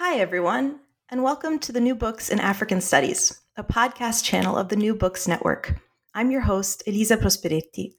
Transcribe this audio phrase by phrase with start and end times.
[0.00, 0.78] Hi, everyone,
[1.08, 4.94] and welcome to the New Books in African Studies, a podcast channel of the New
[4.94, 5.74] Books Network.
[6.14, 7.94] I'm your host, Elisa Prosperetti.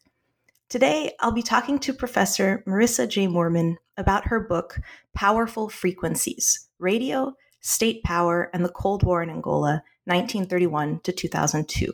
[0.70, 3.28] Today, I'll be talking to Professor Marissa J.
[3.28, 4.80] Moorman about her book,
[5.14, 11.92] Powerful Frequencies Radio, State Power, and the Cold War in Angola, 1931 to 2002.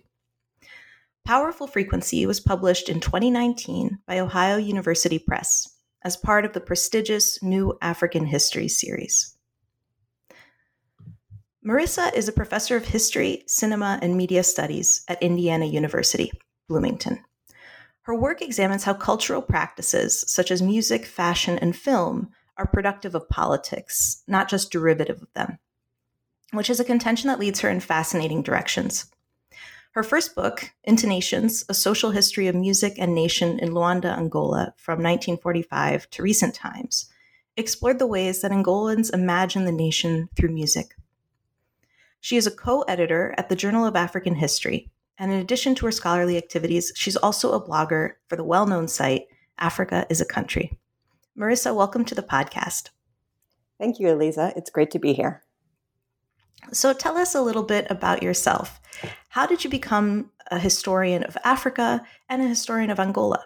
[1.26, 5.68] Powerful Frequency was published in 2019 by Ohio University Press
[6.04, 9.35] as part of the prestigious New African History series.
[11.66, 16.32] Marissa is a professor of history, cinema, and media studies at Indiana University,
[16.68, 17.26] Bloomington.
[18.04, 23.28] Her work examines how cultural practices such as music, fashion, and film are productive of
[23.30, 25.58] politics, not just derivative of them,
[26.54, 29.12] which is a contention that leads her in fascinating directions.
[29.94, 35.00] Her first book, Intonations A Social History of Music and Nation in Luanda, Angola, from
[35.00, 37.10] 1945 to recent times,
[37.58, 40.94] explored the ways that Angolans imagine the nation through music.
[42.26, 45.86] She is a co editor at the Journal of African History, and in addition to
[45.86, 49.28] her scholarly activities, she's also a blogger for the well known site
[49.60, 50.76] Africa is a Country.
[51.38, 52.90] Marissa, welcome to the podcast.
[53.78, 54.54] Thank you, Elisa.
[54.56, 55.44] It's great to be here.
[56.74, 58.80] So, tell us a little bit about yourself.
[59.30, 63.46] How did you become a historian of Africa and a historian of Angola?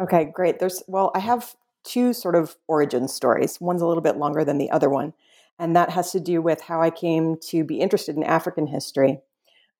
[0.00, 0.58] Okay, great.
[0.58, 3.60] There's, well, I have two sort of origin stories.
[3.60, 5.12] One's a little bit longer than the other one
[5.60, 9.20] and that has to do with how I came to be interested in African history.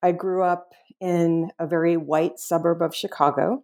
[0.03, 3.63] I grew up in a very white suburb of Chicago,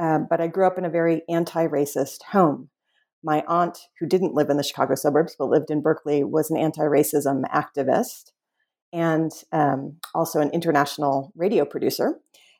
[0.00, 2.70] uh, but I grew up in a very anti racist home.
[3.22, 6.56] My aunt, who didn't live in the Chicago suburbs but lived in Berkeley, was an
[6.56, 8.32] anti racism activist
[8.92, 12.18] and um, also an international radio producer.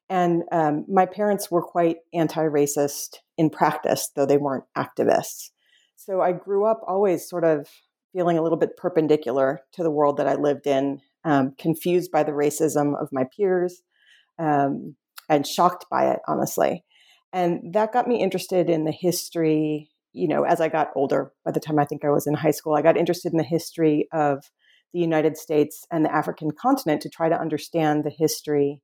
[0.09, 5.51] And um, my parents were quite anti racist in practice, though they weren't activists.
[5.97, 7.69] So I grew up always sort of
[8.13, 12.23] feeling a little bit perpendicular to the world that I lived in, um, confused by
[12.23, 13.83] the racism of my peers,
[14.39, 14.97] um,
[15.29, 16.85] and shocked by it, honestly.
[17.33, 19.91] And that got me interested in the history.
[20.13, 22.51] You know, as I got older, by the time I think I was in high
[22.51, 24.51] school, I got interested in the history of
[24.93, 28.81] the United States and the African continent to try to understand the history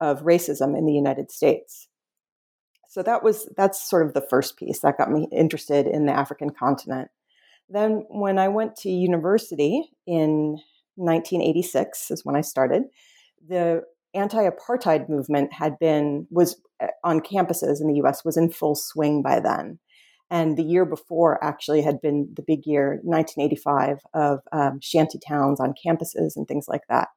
[0.00, 1.88] of racism in the United States.
[2.88, 6.12] So that was that's sort of the first piece that got me interested in the
[6.12, 7.08] African continent.
[7.68, 10.58] Then, when I went to university in
[10.96, 12.84] 1986, is when I started,
[13.46, 13.82] the
[14.14, 18.24] anti-apartheid movement had been was eh, on campuses in the U.S.
[18.24, 19.78] was in full swing by then,
[20.30, 25.60] and the year before actually had been the big year, 1985, of um, shanty towns
[25.60, 27.08] on campuses and things like that.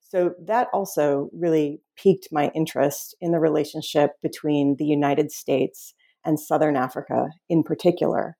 [0.00, 5.94] So that also really piqued my interest in the relationship between the United States
[6.24, 8.36] and Southern Africa in particular.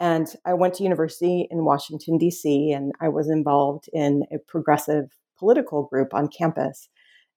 [0.00, 5.10] And I went to university in Washington, D.C., and I was involved in a progressive
[5.38, 6.88] political group on campus.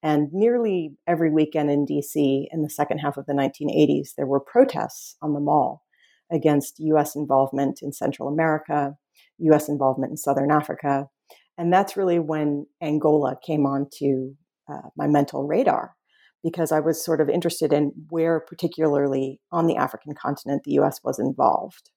[0.02, 4.40] And nearly every weekend in DC in the second half of the 1980s, there were
[4.40, 5.82] protests on the mall
[6.30, 8.96] against US involvement in Central America,
[9.38, 11.08] US involvement in Southern Africa.
[11.56, 14.34] And that's really when Angola came onto
[14.70, 15.94] uh, my mental radar
[16.44, 21.00] because I was sort of interested in where, particularly on the African continent, the US
[21.02, 21.90] was involved.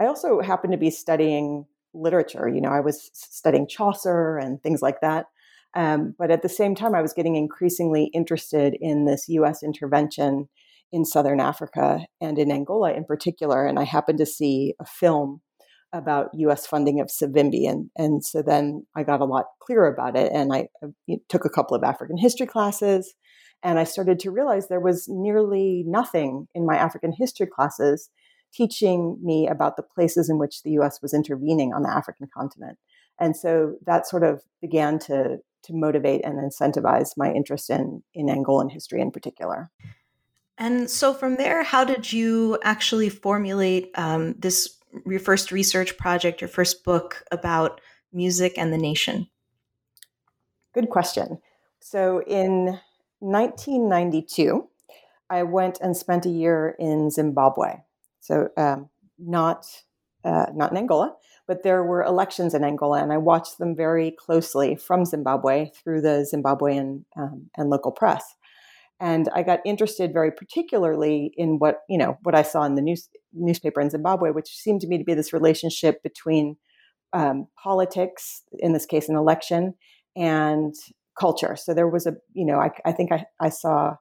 [0.00, 2.48] I also happened to be studying literature.
[2.48, 5.26] You know, I was studying Chaucer and things like that.
[5.74, 10.48] Um, but at the same time, I was getting increasingly interested in this US intervention
[10.92, 13.66] in Southern Africa and in Angola in particular.
[13.66, 15.40] And I happened to see a film
[15.92, 17.68] about US funding of Savimbi.
[17.68, 20.30] And, and so then I got a lot clearer about it.
[20.32, 23.14] And I, I took a couple of African history classes.
[23.62, 28.08] And I started to realize there was nearly nothing in my African history classes
[28.52, 32.78] teaching me about the places in which the US was intervening on the African continent.
[33.18, 38.26] And so that sort of began to, to motivate and incentivize my interest in, in
[38.26, 39.70] Angolan history in particular.
[40.56, 46.40] And so from there, how did you actually formulate um, this, your first research project,
[46.40, 47.80] your first book about
[48.12, 49.28] music and the nation?
[50.74, 51.38] Good question.
[51.80, 52.78] So in
[53.20, 54.68] 1992,
[55.30, 57.76] I went and spent a year in Zimbabwe.
[58.28, 59.64] So um, not
[60.22, 61.14] uh, not in Angola,
[61.46, 66.02] but there were elections in Angola, and I watched them very closely from Zimbabwe through
[66.02, 68.34] the Zimbabwean um, and local press.
[69.00, 72.82] And I got interested very particularly in what you know what I saw in the
[72.82, 76.56] news newspaper in Zimbabwe, which seemed to me to be this relationship between
[77.14, 79.72] um, politics, in this case, an election,
[80.16, 80.74] and
[81.18, 81.56] culture.
[81.56, 83.94] So there was a, you know, I, I think I, I saw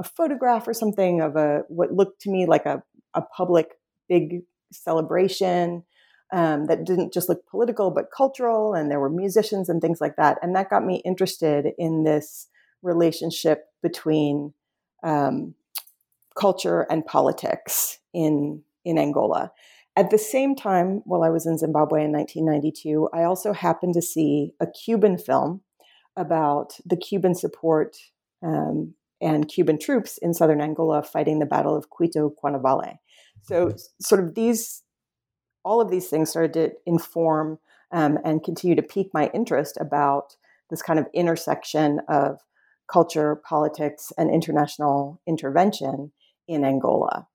[0.00, 2.82] a photograph or something of a what looked to me like a,
[3.14, 3.78] a public
[4.08, 5.84] big celebration
[6.32, 10.16] um, that didn't just look political but cultural, and there were musicians and things like
[10.16, 12.48] that, and that got me interested in this
[12.82, 14.52] relationship between
[15.02, 15.54] um,
[16.38, 19.52] culture and politics in in Angola.
[19.96, 24.02] At the same time, while I was in Zimbabwe in 1992, I also happened to
[24.02, 25.62] see a Cuban film
[26.16, 27.96] about the Cuban support
[28.42, 32.98] um, and Cuban troops in southern Angola fighting the Battle of Cuito Cuanavale.
[33.42, 34.82] So, sort of these,
[35.64, 37.58] all of these things started to inform
[37.92, 40.36] um, and continue to pique my interest about
[40.70, 42.40] this kind of intersection of
[42.90, 46.12] culture, politics, and international intervention
[46.46, 47.26] in Angola.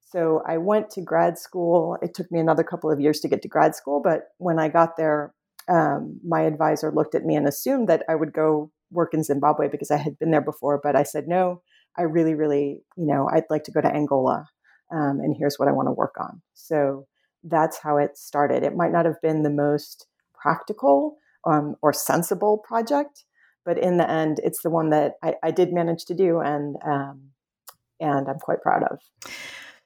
[0.00, 1.96] So I went to grad school.
[2.02, 4.68] It took me another couple of years to get to grad school, but when I
[4.68, 5.32] got there,
[5.68, 9.68] um, my advisor looked at me and assumed that I would go work in Zimbabwe
[9.68, 10.80] because I had been there before.
[10.82, 11.62] But I said, no,
[11.96, 14.48] I really, really, you know, I'd like to go to Angola,
[14.90, 16.42] um, and here's what I want to work on.
[16.54, 17.06] So
[17.44, 18.62] that's how it started.
[18.62, 23.24] It might not have been the most practical um, or sensible project,
[23.64, 26.76] but in the end, it's the one that I, I did manage to do, and
[26.86, 27.30] um,
[28.00, 28.98] and I'm quite proud of.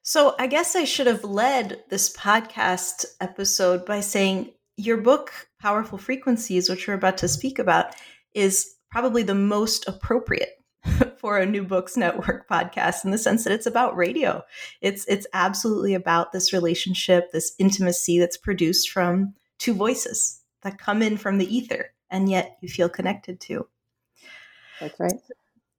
[0.02, 5.98] So I guess I should have led this podcast episode by saying your book, Powerful
[5.98, 7.94] Frequencies, which we're about to speak about,
[8.32, 10.62] is probably the most appropriate
[11.18, 14.42] for a New Books Network podcast in the sense that it's about radio.
[14.80, 21.02] It's it's absolutely about this relationship, this intimacy that's produced from two voices that come
[21.02, 23.66] in from the ether and yet you feel connected to.
[24.80, 25.12] That's right.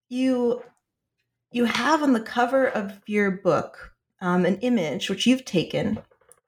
[0.09, 0.63] You
[1.51, 6.00] you have on the cover of your book um, an image which you've taken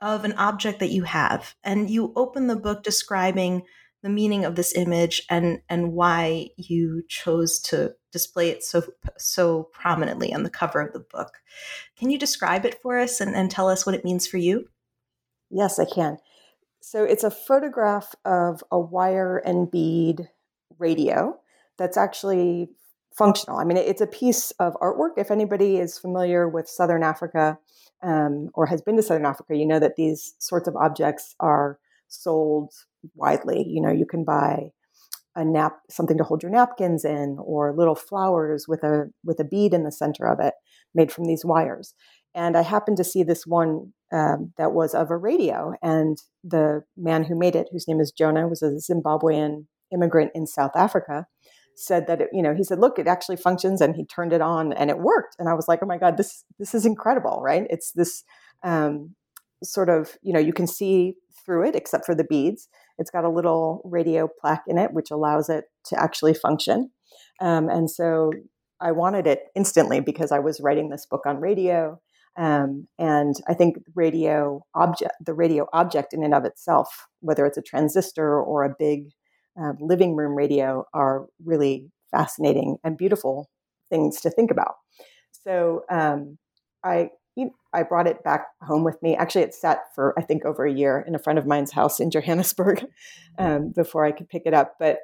[0.02, 3.64] of an object that you have, and you open the book describing
[4.02, 8.84] the meaning of this image and and why you chose to display it so
[9.18, 11.34] so prominently on the cover of the book.
[11.98, 14.68] Can you describe it for us and, and tell us what it means for you?
[15.50, 16.18] Yes, I can.
[16.82, 20.30] So it's a photograph of a wire and bead
[20.78, 21.38] radio
[21.78, 22.70] that's actually
[23.14, 23.58] functional.
[23.58, 25.18] I mean, it's a piece of artwork.
[25.18, 27.60] If anybody is familiar with Southern Africa
[28.02, 31.80] um, or has been to Southern Africa, you know that these sorts of objects are
[32.08, 32.74] sold
[33.16, 33.66] widely.
[33.68, 34.72] You know, you can buy
[35.36, 39.46] a nap, something to hold your napkins in, or little flowers with a with a
[39.46, 40.54] bead in the center of it,
[40.94, 41.94] made from these wires.
[42.36, 46.84] And I happened to see this one um, that was of a radio, and the
[46.98, 51.26] man who made it, whose name is Jonah, was a Zimbabwean immigrant in South Africa
[51.80, 54.42] said that it, you know he said look it actually functions and he turned it
[54.42, 57.40] on and it worked and i was like oh my god this this is incredible
[57.42, 58.24] right it's this
[58.64, 59.16] um,
[59.64, 61.14] sort of you know you can see
[61.46, 62.68] through it except for the beads
[63.00, 66.92] it's got a little radio plaque in it which allows it to actually function
[67.42, 68.32] um, and so
[68.80, 72.00] i wanted it instantly because i was writing this book on radio
[72.38, 77.58] um, and i think radio object the radio object in and of itself whether it's
[77.58, 79.10] a transistor or a big
[79.60, 83.50] uh, living room radio are really fascinating and beautiful
[83.90, 84.76] things to think about.
[85.32, 86.38] So um,
[86.84, 87.10] I
[87.74, 89.16] I brought it back home with me.
[89.16, 92.00] Actually, it sat for I think over a year in a friend of mine's house
[92.00, 92.86] in Johannesburg
[93.38, 94.76] um, before I could pick it up.
[94.80, 95.00] But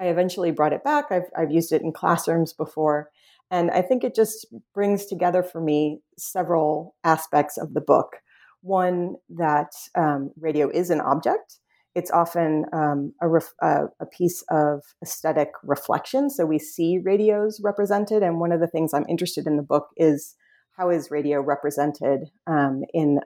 [0.00, 1.06] I eventually brought it back.
[1.10, 3.10] I've I've used it in classrooms before,
[3.50, 8.16] and I think it just brings together for me several aspects of the book.
[8.62, 11.58] One that um, radio is an object
[11.98, 16.30] it's often um, a, ref, a, a, piece of aesthetic reflection.
[16.30, 19.88] So we see radios represented, and one of the things I'm interested in the book
[19.96, 20.36] is
[20.78, 23.20] how is radio represented um, in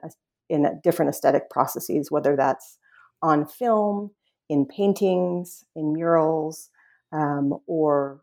[0.49, 2.77] in different aesthetic processes, whether that's
[3.21, 4.11] on film,
[4.49, 6.69] in paintings, in murals,
[7.11, 8.21] um, or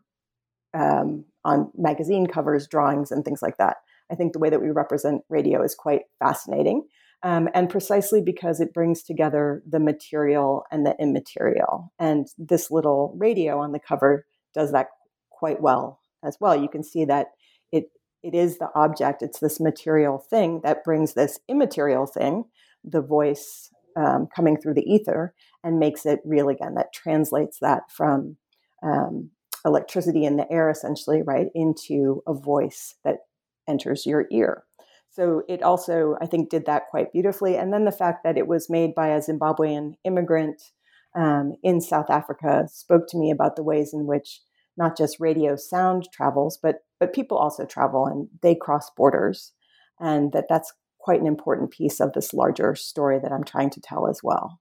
[0.73, 3.77] um, on magazine covers, drawings, and things like that.
[4.11, 6.83] I think the way that we represent radio is quite fascinating.
[7.23, 11.93] Um, and precisely because it brings together the material and the immaterial.
[11.99, 14.87] And this little radio on the cover does that
[15.29, 16.59] quite well as well.
[16.59, 17.27] You can see that
[17.71, 17.91] it
[18.23, 22.45] it is the object, it's this material thing that brings this immaterial thing,
[22.83, 26.75] the voice um, coming through the ether, and makes it real again.
[26.75, 28.37] That translates that from
[28.83, 29.31] um,
[29.65, 33.17] electricity in the air, essentially, right, into a voice that
[33.67, 34.63] enters your ear.
[35.09, 37.57] So it also, I think, did that quite beautifully.
[37.57, 40.61] And then the fact that it was made by a Zimbabwean immigrant
[41.15, 44.39] um, in South Africa spoke to me about the ways in which
[44.81, 49.53] not just radio sound travels, but but people also travel and they cross borders,
[49.99, 53.81] and that that's quite an important piece of this larger story that I'm trying to
[53.81, 54.59] tell as well.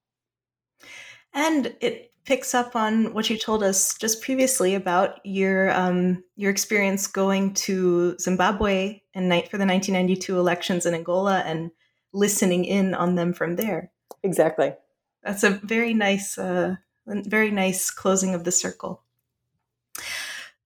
[1.32, 6.50] And it picks up on what you told us just previously about your um, your
[6.50, 11.70] experience going to Zimbabwe and night for the 1992 elections in Angola and
[12.12, 13.90] listening in on them from there.
[14.22, 14.74] Exactly.
[15.22, 19.02] That's a very nice, uh, very nice closing of the circle.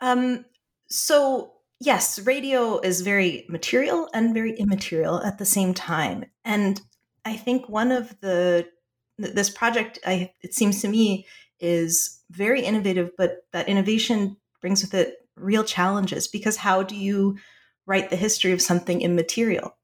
[0.04, 0.44] Um,
[0.90, 6.78] so yes, radio is very material and very immaterial at the same time, and
[7.25, 8.68] I think one of the
[9.16, 11.26] this project, I, it seems to me,
[11.58, 17.38] is very innovative, but that innovation brings with it real challenges because how do you
[17.87, 19.75] write the history of something immaterial?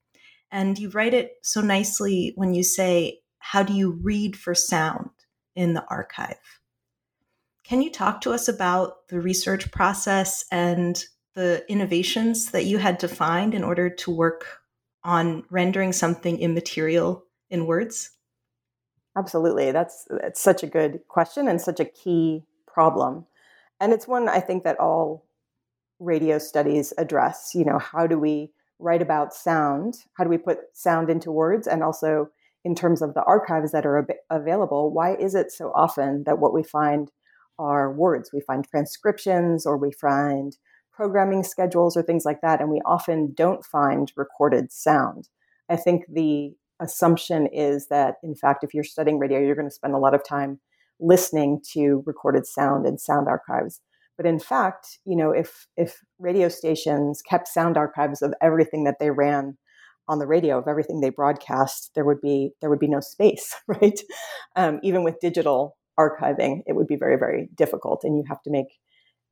[0.51, 5.09] And you write it so nicely when you say, How do you read for sound
[5.55, 6.60] in the archive?
[7.63, 11.03] Can you talk to us about the research process and
[11.35, 14.61] the innovations that you had to find in order to work
[15.03, 18.11] on rendering something immaterial in words?
[19.17, 19.71] Absolutely.
[19.71, 23.25] That's, that's such a good question and such a key problem.
[23.79, 25.25] And it's one I think that all
[25.99, 27.51] radio studies address.
[27.53, 29.95] You know, how do we write about sound?
[30.13, 31.67] How do we put sound into words?
[31.67, 32.29] And also,
[32.63, 36.39] in terms of the archives that are ab- available, why is it so often that
[36.39, 37.11] what we find
[37.61, 38.31] are words?
[38.33, 40.57] We find transcriptions or we find
[40.91, 45.29] programming schedules or things like that, and we often don't find recorded sound.
[45.69, 49.73] I think the assumption is that, in fact, if you're studying radio, you're going to
[49.73, 50.59] spend a lot of time
[50.99, 53.81] listening to recorded sound and sound archives.
[54.17, 58.97] But in fact, you know, if if radio stations kept sound archives of everything that
[58.99, 59.57] they ran
[60.07, 63.55] on the radio, of everything they broadcast, there would be there would be no space,
[63.67, 63.99] right?
[64.55, 68.51] Um, even with digital archiving, it would be very very difficult, and you have to
[68.51, 68.79] make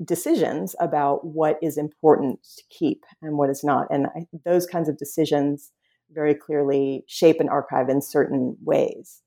[0.03, 3.87] decisions about what is important to keep and what is not.
[3.89, 5.71] And I, those kinds of decisions
[6.11, 9.21] very clearly shape an archive in certain ways.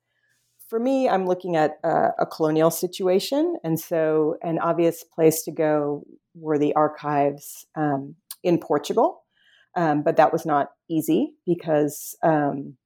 [0.68, 3.56] For me, I'm looking at a, a colonial situation.
[3.62, 9.22] And so, an obvious place to go were the archives um, in Portugal.
[9.74, 12.76] Um, but that was not easy because um,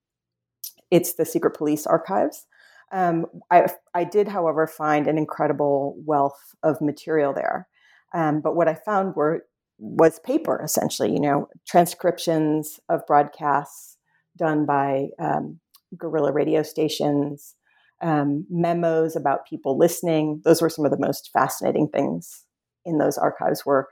[0.90, 2.46] it's the secret police archives.
[2.93, 7.66] Um, I, I, did, however, find an incredible wealth of material there.
[8.14, 9.43] Um, but what I found were
[9.78, 13.97] was paper essentially you know transcriptions of broadcasts
[14.37, 15.59] done by um,
[15.97, 17.55] guerrilla radio stations
[18.02, 22.45] um, memos about people listening those were some of the most fascinating things
[22.85, 23.88] in those archives were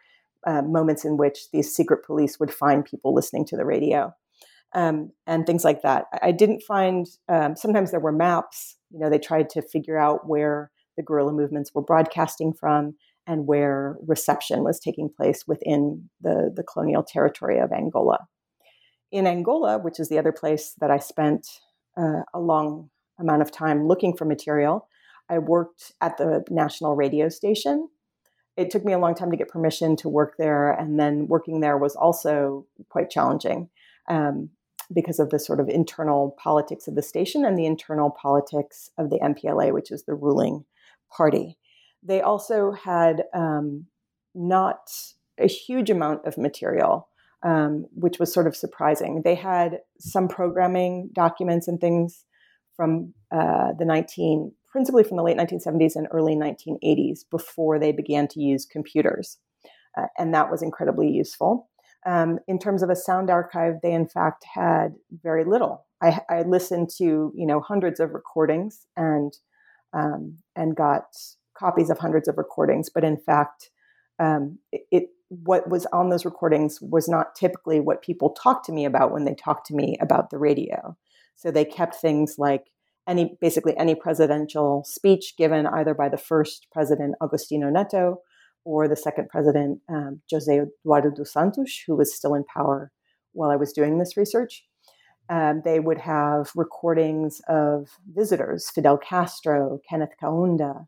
[0.47, 4.15] uh, moments in which these secret police would find people listening to the radio
[4.75, 9.11] um, and things like that i didn't find um, sometimes there were maps you know
[9.11, 12.95] they tried to figure out where the guerrilla movements were broadcasting from
[13.27, 18.19] and where reception was taking place within the, the colonial territory of Angola.
[19.11, 21.47] In Angola, which is the other place that I spent
[21.97, 24.89] uh, a long amount of time looking for material,
[25.29, 27.89] I worked at the national radio station.
[28.57, 31.61] It took me a long time to get permission to work there, and then working
[31.61, 33.71] there was also quite challenging
[34.09, 34.51] um,
[34.93, 39.11] because of the sort of internal politics of the station and the internal politics of
[39.11, 40.65] the MPLA, which is the ruling
[41.17, 41.57] party.
[42.03, 43.87] They also had um,
[44.35, 44.91] not
[45.39, 47.09] a huge amount of material,
[47.43, 49.23] um, which was sort of surprising.
[49.25, 52.25] They had some programming documents and things
[52.77, 58.27] from uh, the 19, principally from the late 1970s and early 1980s, before they began
[58.29, 59.39] to use computers,
[59.97, 61.69] uh, and that was incredibly useful.
[62.07, 65.87] Um, in terms of a sound archive, they in fact had very little.
[66.03, 69.33] I, I listened to you know hundreds of recordings and
[69.93, 71.05] um, and got
[71.57, 73.71] copies of hundreds of recordings, but in fact,
[74.19, 78.73] um, it, it, what was on those recordings was not typically what people talked to
[78.73, 80.97] me about when they talked to me about the radio.
[81.37, 82.71] So they kept things like
[83.07, 88.21] any basically any presidential speech given either by the first president Agostinho Neto
[88.65, 92.91] or the second president um, Jose Eduardo dos Santos, who was still in power
[93.33, 94.65] while I was doing this research.
[95.29, 100.87] Um, they would have recordings of visitors, Fidel Castro, Kenneth Kaunda,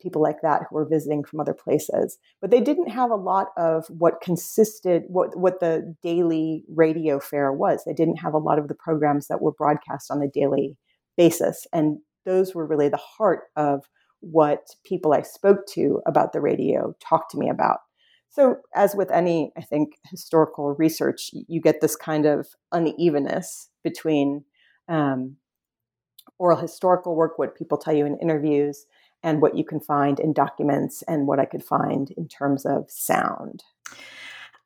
[0.00, 2.18] people like that who were visiting from other places.
[2.40, 7.52] But they didn't have a lot of what consisted, what, what the daily radio fare
[7.52, 7.82] was.
[7.84, 10.76] They didn't have a lot of the programs that were broadcast on a daily
[11.16, 11.66] basis.
[11.72, 13.84] And those were really the heart of
[14.20, 17.78] what people I spoke to about the radio talked to me about.
[18.30, 24.44] So, as with any, I think, historical research, you get this kind of unevenness between
[24.88, 25.36] um,
[26.38, 28.86] oral historical work, what people tell you in interviews,
[29.22, 32.90] and what you can find in documents, and what I could find in terms of
[32.90, 33.64] sound.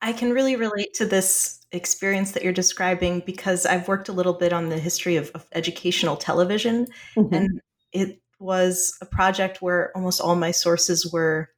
[0.03, 4.33] I can really relate to this experience that you're describing because I've worked a little
[4.33, 7.33] bit on the history of, of educational television, mm-hmm.
[7.33, 7.61] and
[7.93, 11.49] it was a project where almost all my sources were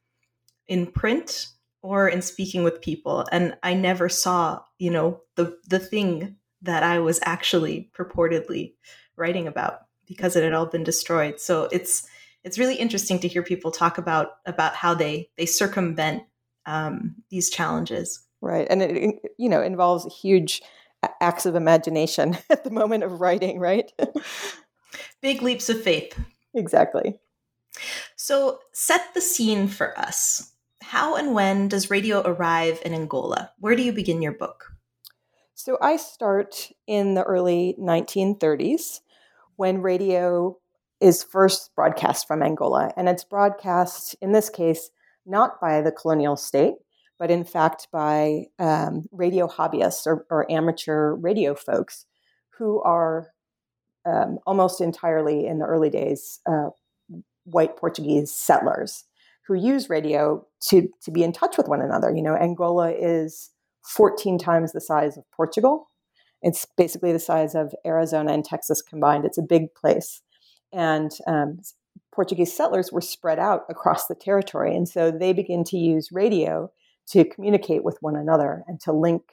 [0.67, 1.47] in print
[1.81, 6.81] or in speaking with people and i never saw you know the the thing that
[6.81, 8.73] i was actually purportedly
[9.15, 11.39] writing about because it had all been destroyed.
[11.39, 12.07] So it's
[12.43, 16.23] it's really interesting to hear people talk about about how they they circumvent
[16.65, 18.21] um, these challenges.
[18.41, 20.61] Right and it you know involves huge
[21.21, 23.91] acts of imagination at the moment of writing right?
[25.21, 26.17] Big leaps of faith
[26.55, 27.19] exactly
[28.15, 33.51] so set the scene for us how and when does radio arrive in Angola?
[33.57, 34.71] Where do you begin your book?
[35.55, 38.99] So I start in the early 1930s
[39.55, 40.59] when radio
[41.01, 42.93] is first broadcast from Angola.
[42.95, 44.91] And it's broadcast, in this case,
[45.25, 46.75] not by the colonial state,
[47.17, 52.05] but in fact by um, radio hobbyists or, or, amateur radio folks
[52.59, 53.29] who are
[54.05, 56.69] um, almost entirely in the early days uh,
[57.45, 59.05] white Portuguese settlers
[59.47, 62.11] who use radio to, to be in touch with one another.
[62.15, 63.51] You know, Angola is
[63.85, 65.89] 14 times the size of Portugal.
[66.41, 69.25] It's basically the size of Arizona and Texas combined.
[69.25, 70.21] It's a big place.
[70.73, 71.59] And um,
[72.13, 74.75] Portuguese settlers were spread out across the territory.
[74.75, 76.71] And so they begin to use radio
[77.09, 79.23] to communicate with one another and to link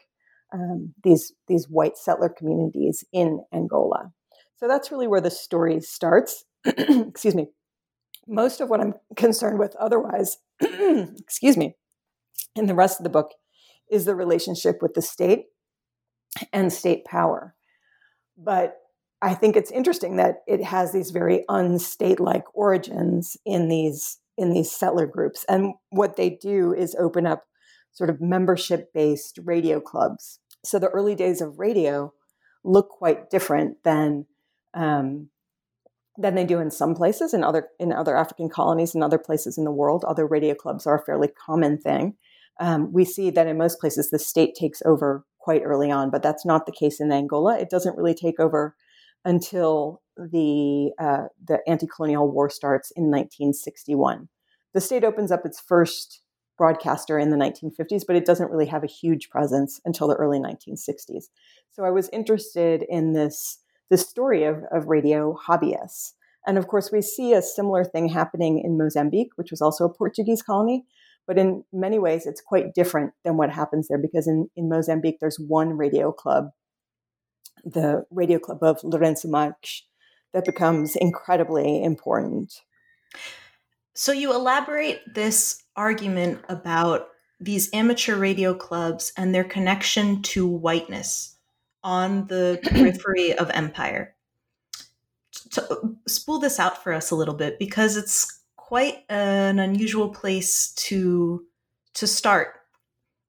[0.52, 4.12] um, these, these white settler communities in Angola.
[4.62, 6.44] So that's really where the story starts.
[6.64, 7.48] Excuse me
[8.26, 11.76] most of what I'm concerned with otherwise, excuse me,
[12.54, 13.32] in the rest of the book
[13.90, 15.46] is the relationship with the state
[16.52, 17.54] and state power.
[18.36, 18.76] But
[19.20, 24.72] I think it's interesting that it has these very unstate-like origins in these in these
[24.72, 25.44] settler groups.
[25.46, 27.44] And what they do is open up
[27.92, 30.40] sort of membership-based radio clubs.
[30.64, 32.14] So the early days of radio
[32.64, 34.24] look quite different than
[34.74, 35.28] um,
[36.18, 39.56] than they do in some places in other in other African colonies and other places
[39.56, 40.04] in the world.
[40.04, 42.14] Other radio clubs are a fairly common thing.
[42.60, 46.22] Um, we see that in most places the state takes over quite early on, but
[46.22, 47.58] that's not the case in Angola.
[47.58, 48.76] It doesn't really take over
[49.24, 54.28] until the uh, the anti-colonial war starts in 1961.
[54.74, 56.22] The state opens up its first
[56.58, 60.38] broadcaster in the 1950s, but it doesn't really have a huge presence until the early
[60.38, 61.24] 1960s.
[61.72, 63.58] So I was interested in this
[63.92, 66.12] the story of, of radio hobbyists.
[66.46, 69.92] And of course, we see a similar thing happening in Mozambique, which was also a
[69.92, 70.86] Portuguese colony.
[71.26, 75.18] But in many ways, it's quite different than what happens there because in, in Mozambique,
[75.20, 76.52] there's one radio club,
[77.66, 79.82] the radio club of Lourenço Marques,
[80.32, 82.62] that becomes incredibly important.
[83.92, 87.08] So you elaborate this argument about
[87.40, 91.31] these amateur radio clubs and their connection to whiteness
[91.82, 94.14] on the periphery of empire.
[95.52, 100.72] To spool this out for us a little bit because it's quite an unusual place
[100.74, 101.44] to
[101.94, 102.54] to start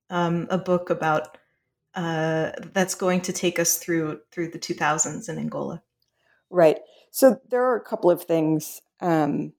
[0.09, 1.37] um, a book about
[1.95, 5.81] uh, that's going to take us through through the 2000s in Angola.
[6.49, 6.79] Right.
[7.11, 9.53] So there are a couple of things um,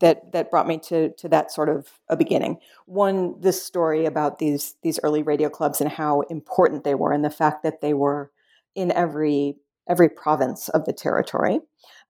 [0.00, 2.58] that that brought me to to that sort of a beginning.
[2.86, 7.24] One, this story about these these early radio clubs and how important they were, and
[7.24, 8.30] the fact that they were
[8.74, 9.56] in every
[9.88, 11.60] every province of the territory.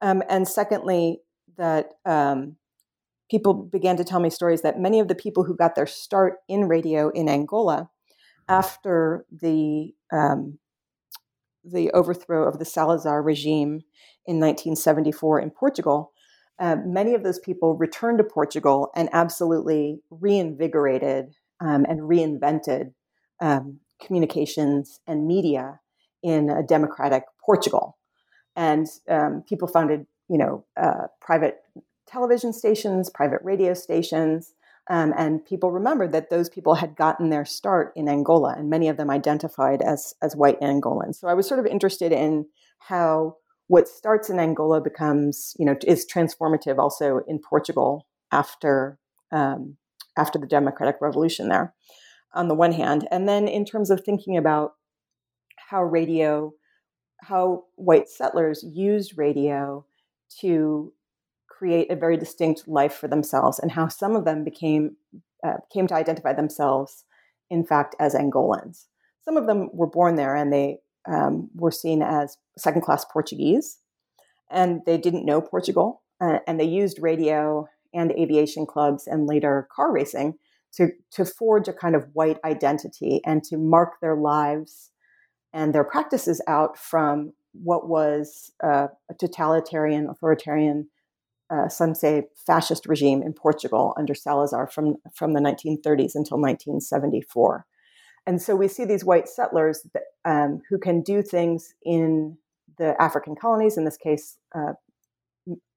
[0.00, 1.20] Um, and secondly,
[1.56, 2.56] that um,
[3.30, 6.34] people began to tell me stories that many of the people who got their start
[6.48, 7.90] in radio in Angola
[8.48, 10.58] after the um,
[11.64, 13.80] the overthrow of the Salazar regime
[14.26, 16.12] in 1974 in Portugal,
[16.58, 22.92] uh, many of those people returned to Portugal and absolutely reinvigorated um, and reinvented
[23.40, 25.80] um, communications and media
[26.24, 27.96] in a democratic Portugal.
[28.56, 31.58] And um, people founded, you know, uh, private
[32.08, 34.54] television stations, private radio stations,
[34.88, 38.88] um, and people remembered that those people had gotten their start in Angola, and many
[38.88, 41.16] of them identified as as white Angolans.
[41.16, 42.46] So I was sort of interested in
[42.78, 48.98] how what starts in Angola becomes, you know, is transformative also in Portugal after
[49.32, 49.76] um,
[50.16, 51.74] after the democratic revolution there,
[52.34, 54.74] on the one hand, and then in terms of thinking about
[55.70, 56.52] how radio,
[57.20, 59.84] how white settlers used radio
[60.40, 60.92] to
[61.48, 64.96] create a very distinct life for themselves, and how some of them became
[65.46, 67.04] uh, came to identify themselves
[67.50, 68.86] in fact, as Angolans.
[69.24, 73.78] Some of them were born there and they um, were seen as second class Portuguese,
[74.50, 79.68] and they didn't know Portugal, uh, and they used radio and aviation clubs and later
[79.74, 80.34] car racing
[80.74, 84.90] to, to forge a kind of white identity and to mark their lives
[85.54, 90.88] and their practices out from what was uh, a totalitarian, authoritarian,
[91.48, 97.64] uh, some say fascist regime in Portugal under Salazar from, from the 1930s until 1974.
[98.26, 102.36] And so we see these white settlers that, um, who can do things in
[102.78, 104.72] the African colonies, in this case, uh,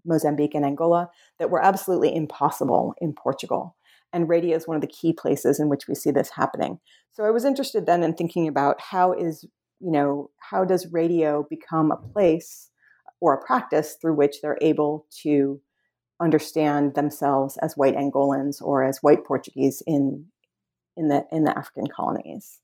[0.04, 3.76] Mozambique and Angola, that were absolutely impossible in Portugal.
[4.14, 6.80] And radio is one of the key places in which we see this happening.
[7.12, 9.46] So I was interested then in thinking about how is,
[9.80, 12.70] you know, how does radio become a place
[13.20, 15.60] or a practice through which they're able to
[16.20, 20.26] understand themselves as white Angolans or as white Portuguese in
[20.96, 22.60] in the in the African colonies.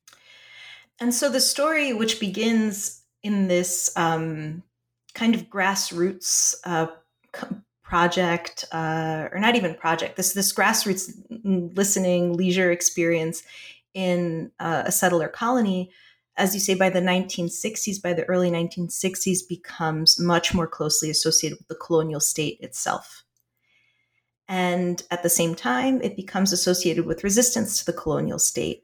[1.00, 4.64] And so the story, which begins in this um,
[5.14, 6.88] kind of grassroots uh,
[7.84, 11.12] project, uh, or not even project, this this grassroots
[11.76, 13.44] listening leisure experience
[13.94, 15.92] in uh, a settler colony,
[16.38, 21.60] as you say, by the 1960s, by the early 1960s, becomes much more closely associated
[21.60, 23.24] with the colonial state itself.
[24.48, 28.84] And at the same time, it becomes associated with resistance to the colonial state,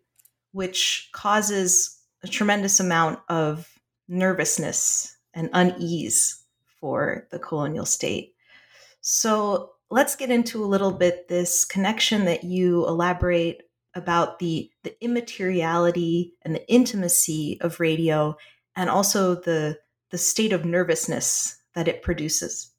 [0.51, 3.67] which causes a tremendous amount of
[4.07, 6.43] nervousness and unease
[6.79, 8.35] for the colonial state.
[9.01, 14.95] So let's get into a little bit this connection that you elaborate about the the
[15.03, 18.35] immateriality and the intimacy of radio
[18.75, 19.77] and also the
[20.11, 22.71] the state of nervousness that it produces.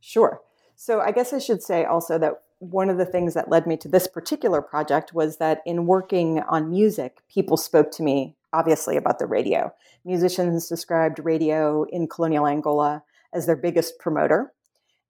[0.00, 0.40] Sure.
[0.76, 3.76] So I guess I should say also that one of the things that led me
[3.78, 8.96] to this particular project was that in working on music, people spoke to me obviously
[8.96, 9.72] about the radio.
[10.04, 14.52] Musicians described radio in colonial Angola as their biggest promoter.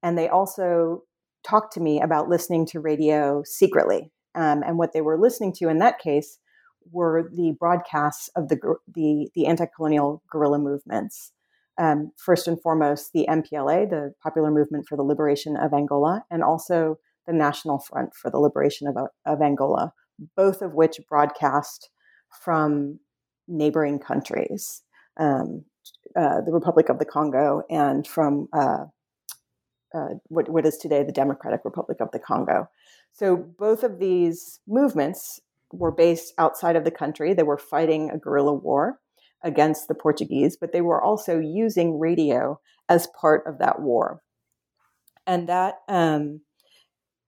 [0.01, 1.03] And they also
[1.43, 4.11] talked to me about listening to radio secretly.
[4.35, 6.39] Um, and what they were listening to in that case
[6.91, 8.57] were the broadcasts of the,
[8.93, 11.31] the, the anti colonial guerrilla movements
[11.77, 16.43] um, first and foremost the MPLA, the Popular Movement for the Liberation of Angola, and
[16.43, 19.93] also the National Front for the Liberation of, of Angola,
[20.35, 21.89] both of which broadcast
[22.43, 22.99] from
[23.47, 24.83] neighboring countries,
[25.19, 25.63] um,
[26.15, 28.85] uh, the Republic of the Congo, and from uh,
[29.93, 32.67] uh, what, what is today the Democratic Republic of the Congo.
[33.13, 35.39] So both of these movements
[35.71, 37.33] were based outside of the country.
[37.33, 38.99] They were fighting a guerrilla war
[39.43, 44.21] against the Portuguese, but they were also using radio as part of that war.
[45.27, 46.41] And that um,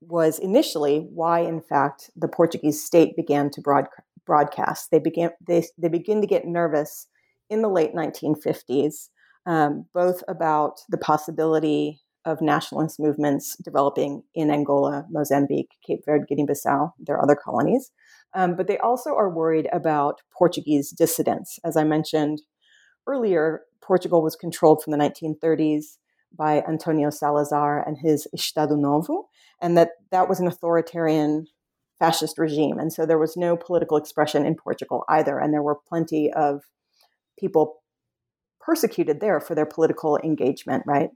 [0.02, 3.88] was initially why, in fact, the Portuguese state began to broad-
[4.26, 4.91] broadcast.
[4.91, 7.08] They began they, they begin to get nervous
[7.50, 9.10] in the late 1950s,
[9.45, 16.91] um, both about the possibility of nationalist movements developing in Angola, Mozambique, Cape Verde, Guinea-Bissau,
[16.99, 17.91] their other colonies,
[18.33, 21.59] um, but they also are worried about Portuguese dissidents.
[21.63, 22.41] As I mentioned
[23.07, 25.97] earlier, Portugal was controlled from the 1930s
[26.38, 29.29] by Antonio Salazar and his Estado Novo,
[29.61, 31.45] and that that was an authoritarian
[31.99, 32.77] fascist regime.
[32.77, 35.39] And so there was no political expression in Portugal either.
[35.39, 36.61] And there were plenty of
[37.39, 37.77] people
[38.65, 41.10] persecuted there for their political engagement, right?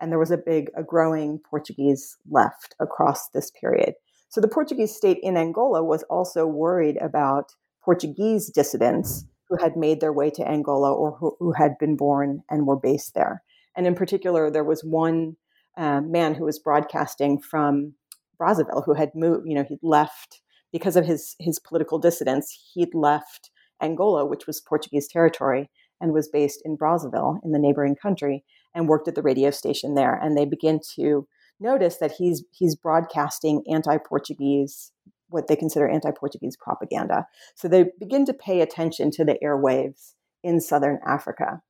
[0.00, 3.94] And there was a big, a growing Portuguese left across this period.
[4.30, 7.52] So the Portuguese state in Angola was also worried about
[7.84, 12.42] Portuguese dissidents who had made their way to Angola or who, who had been born
[12.50, 13.42] and were based there.
[13.76, 15.36] And in particular, there was one
[15.76, 17.94] uh, man who was broadcasting from
[18.40, 20.40] Brazzaville who had moved, you know, he'd left
[20.72, 26.28] because of his, his political dissidence, he'd left Angola, which was Portuguese territory, and was
[26.28, 30.14] based in Brazzaville in the neighboring country and worked at the radio station there.
[30.14, 31.26] And they begin to
[31.60, 34.92] notice that he's he's broadcasting anti-Portuguese
[35.28, 37.26] what they consider anti-Portuguese propaganda.
[37.56, 41.60] So they begin to pay attention to the airwaves in southern Africa.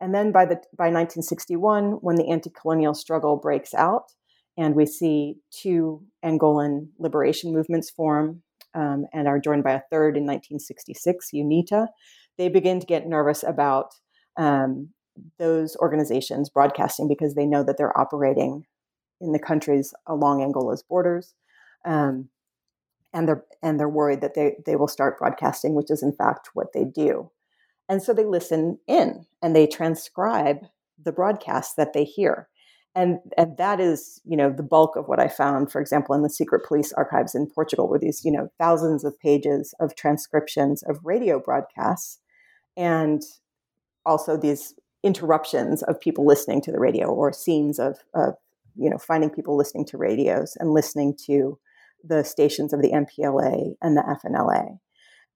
[0.00, 4.12] And then by the by 1961 when the anti-colonial struggle breaks out
[4.56, 8.42] and we see two Angolan liberation movements form
[8.74, 11.88] um, and are joined by a third in 1966, UNITA,
[12.38, 13.94] they begin to get nervous about
[14.36, 14.90] um,
[15.38, 18.64] those organizations broadcasting because they know that they're operating
[19.20, 21.34] in the countries along Angola's borders.
[21.84, 22.28] Um,
[23.14, 26.50] and they're and they're worried that they they will start broadcasting, which is in fact
[26.54, 27.30] what they do.
[27.88, 30.58] And so they listen in and they transcribe
[31.02, 32.48] the broadcasts that they hear.
[32.96, 36.22] and and that is you know the bulk of what I found, for example, in
[36.22, 40.82] the secret police archives in Portugal, were these you know thousands of pages of transcriptions
[40.82, 42.18] of radio broadcasts,
[42.76, 43.22] and
[44.04, 48.34] also these interruptions of people listening to the radio or scenes of, of
[48.76, 51.58] you know finding people listening to radios and listening to
[52.04, 54.78] the stations of the MPLA and the FNLA.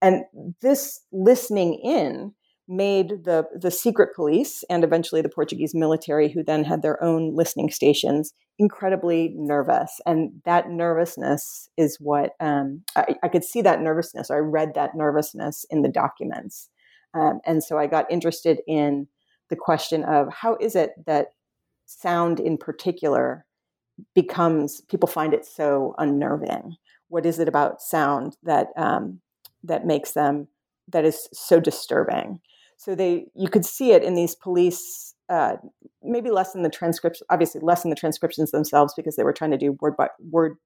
[0.03, 0.25] And
[0.63, 2.33] this listening in
[2.71, 7.35] made the, the secret police and eventually the Portuguese military, who then had their own
[7.35, 10.01] listening stations, incredibly nervous.
[10.07, 14.31] And that nervousness is what um, I, I, could see that nervousness.
[14.31, 16.69] I read that nervousness in the documents.
[17.15, 19.09] Um, and so I got interested in
[19.49, 21.33] the question of how is it that
[21.87, 23.45] sound in particular
[24.15, 26.77] becomes people find it so unnerving?
[27.09, 29.21] What is it about sound that um,
[29.65, 30.49] that makes them
[30.89, 32.41] that is so disturbing?
[32.77, 35.57] So they you could see it in these police uh,
[36.03, 39.53] maybe less in the transcription obviously less in the transcriptions themselves because they were trying
[39.53, 40.57] to do word by word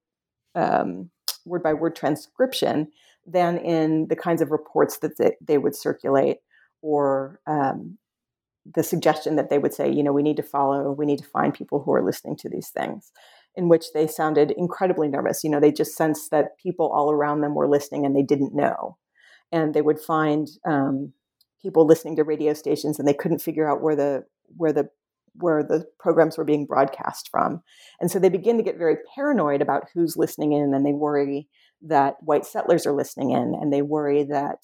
[0.53, 1.09] um,
[1.45, 2.87] word by word transcription
[3.25, 6.37] than in the kinds of reports that they, they would circulate
[6.81, 7.97] or um,
[8.73, 11.25] the suggestion that they would say, you know, we need to follow, we need to
[11.25, 13.11] find people who are listening to these things,
[13.55, 15.43] in which they sounded incredibly nervous.
[15.43, 18.55] You know, they just sensed that people all around them were listening and they didn't
[18.55, 18.97] know.
[19.51, 21.13] And they would find um,
[21.61, 24.23] people listening to radio stations and they couldn't figure out where the
[24.57, 24.89] where the
[25.37, 27.61] where the programs were being broadcast from.
[27.99, 31.47] And so they begin to get very paranoid about who's listening in and they worry
[31.81, 34.57] that white settlers are listening in and they worry that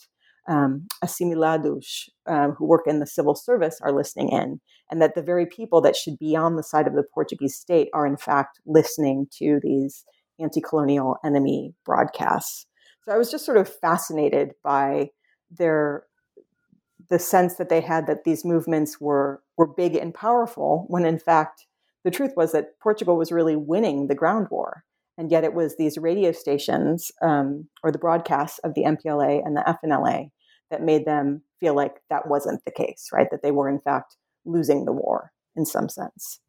[0.47, 5.21] um, assimilados um, who work in the civil service are listening in, and that the
[5.21, 8.59] very people that should be on the side of the Portuguese state are in fact
[8.65, 10.03] listening to these
[10.39, 12.65] anti-colonial enemy broadcasts.
[13.05, 15.09] So I was just sort of fascinated by
[15.49, 16.03] their
[17.09, 21.19] the sense that they had that these movements were were big and powerful when in
[21.19, 21.67] fact
[22.03, 24.83] the truth was that Portugal was really winning the ground war
[25.21, 29.55] and yet it was these radio stations um, or the broadcasts of the MPLA and
[29.55, 30.31] the FNLA
[30.71, 33.27] that made them feel like that wasn't the case, right?
[33.29, 36.39] That they were in fact losing the war in some sense.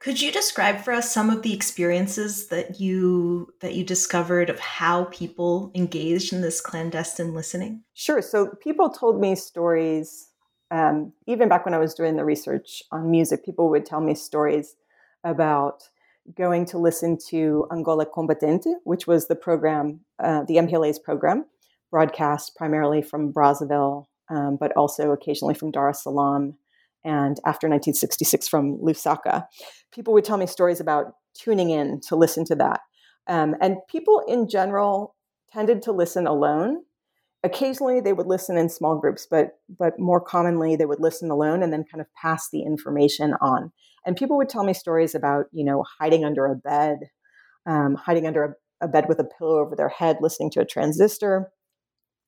[0.00, 4.58] Could you describe for us some of the experiences that you that you discovered of
[4.58, 7.84] how people engaged in this clandestine listening?
[7.94, 8.20] Sure.
[8.20, 10.30] So people told me stories.
[10.72, 14.16] Um, even back when I was doing the research on music, people would tell me
[14.16, 14.74] stories
[15.22, 15.84] about
[16.36, 21.46] going to listen to Angola Combatente, which was the program, uh, the MPLA's program,
[21.90, 26.56] broadcast primarily from Brazzaville, um, but also occasionally from Dar es Salaam
[27.04, 29.46] and after 1966 from Lusaka.
[29.92, 32.80] People would tell me stories about tuning in to listen to that.
[33.26, 35.14] Um, and people in general
[35.52, 36.82] tended to listen alone.
[37.44, 41.62] Occasionally they would listen in small groups, but but more commonly they would listen alone
[41.62, 43.72] and then kind of pass the information on.
[44.04, 46.98] And people would tell me stories about, you know, hiding under a bed,
[47.66, 50.66] um, hiding under a, a bed with a pillow over their head, listening to a
[50.66, 51.50] transistor,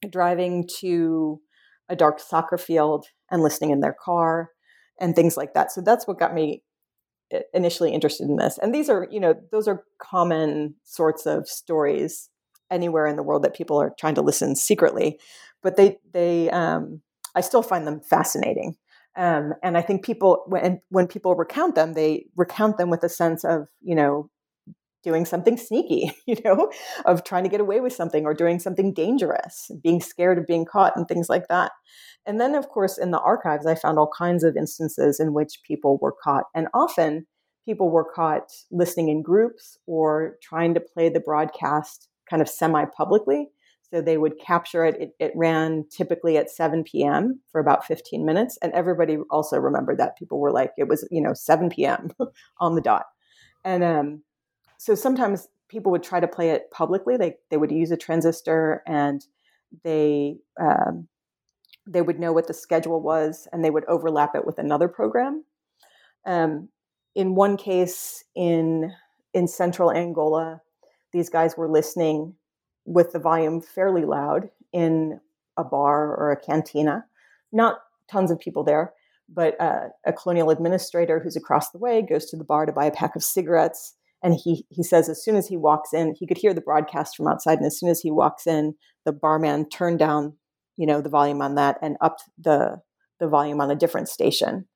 [0.08, 1.40] driving to
[1.88, 4.50] a dark soccer field and listening in their car,
[5.00, 5.72] and things like that.
[5.72, 6.62] So that's what got me
[7.52, 8.58] initially interested in this.
[8.58, 12.30] And these are, you know, those are common sorts of stories
[12.70, 15.18] anywhere in the world that people are trying to listen secretly,
[15.62, 17.02] but they they um,
[17.34, 18.76] I still find them fascinating.
[19.16, 23.08] Um, and I think people, when when people recount them, they recount them with a
[23.08, 24.28] sense of, you know,
[25.04, 26.70] doing something sneaky, you know,
[27.04, 30.64] of trying to get away with something or doing something dangerous, being scared of being
[30.64, 31.72] caught, and things like that.
[32.26, 35.60] And then, of course, in the archives, I found all kinds of instances in which
[35.66, 37.26] people were caught, and often
[37.64, 42.84] people were caught listening in groups or trying to play the broadcast kind of semi
[42.84, 43.48] publicly
[43.94, 44.96] so they would capture it.
[45.00, 45.14] it.
[45.20, 47.38] It ran typically at 7 p.m.
[47.52, 48.58] for about 15 minutes.
[48.60, 50.18] And everybody also remembered that.
[50.18, 52.10] People were like, it was, you know, 7 p.m.
[52.58, 53.04] on the dot.
[53.64, 54.22] And um,
[54.78, 57.16] so sometimes people would try to play it publicly.
[57.16, 59.24] They, they would use a transistor and
[59.84, 61.06] they, um,
[61.86, 65.44] they would know what the schedule was and they would overlap it with another program.
[66.26, 66.68] Um,
[67.14, 68.92] in one case in,
[69.34, 70.62] in central Angola,
[71.12, 72.34] these guys were listening
[72.84, 75.20] with the volume fairly loud in
[75.56, 77.04] a bar or a cantina.
[77.52, 77.78] Not
[78.10, 78.92] tons of people there,
[79.28, 82.86] but uh, a colonial administrator who's across the way goes to the bar to buy
[82.86, 83.94] a pack of cigarettes.
[84.22, 87.16] And he, he says as soon as he walks in, he could hear the broadcast
[87.16, 87.58] from outside.
[87.58, 90.36] And as soon as he walks in, the barman turned down,
[90.76, 92.80] you know, the volume on that and upped the,
[93.20, 94.66] the volume on a different station.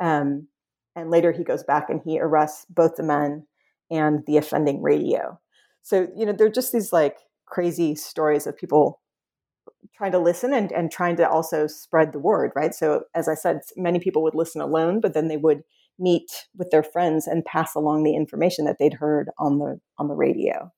[0.00, 0.48] Um,
[0.96, 3.46] and later he goes back and he arrests both the men
[3.90, 5.38] and the offending radio.
[5.82, 7.18] So, you know, they're just these like
[7.50, 9.00] crazy stories of people
[9.96, 12.74] trying to listen and, and trying to also spread the word, right?
[12.74, 15.62] So, as I said, many people would listen alone, but then they would
[15.98, 20.08] meet with their friends and pass along the information that they'd heard on the on
[20.08, 20.72] the radio.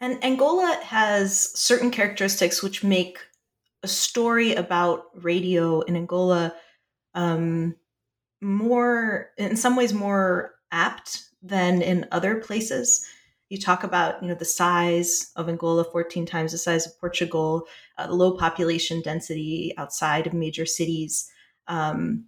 [0.00, 3.18] And Angola has certain characteristics which make
[3.82, 6.54] a story about radio in Angola
[7.14, 7.76] um,
[8.40, 13.06] more, in some ways, more apt than in other places.
[13.50, 17.66] You talk about, you know, the size of Angola, 14 times the size of Portugal,
[17.98, 21.30] uh, low population density outside of major cities,
[21.66, 22.24] um,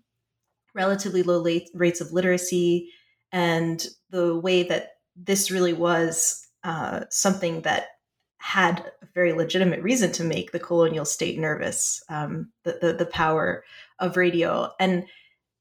[0.75, 2.91] relatively low late rates of literacy,
[3.31, 7.87] and the way that this really was uh, something that
[8.39, 13.07] had a very legitimate reason to make the colonial state nervous, um, the, the, the
[13.07, 13.65] power
[14.01, 15.07] of radio, and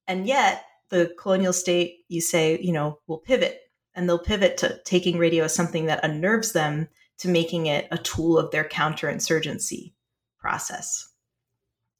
[0.08, 3.62] and yet the colonial state, you say, you know, will pivot,
[3.95, 6.88] and they'll pivot to taking radio as something that unnerves them
[7.19, 9.93] to making it a tool of their counterinsurgency
[10.39, 11.08] process.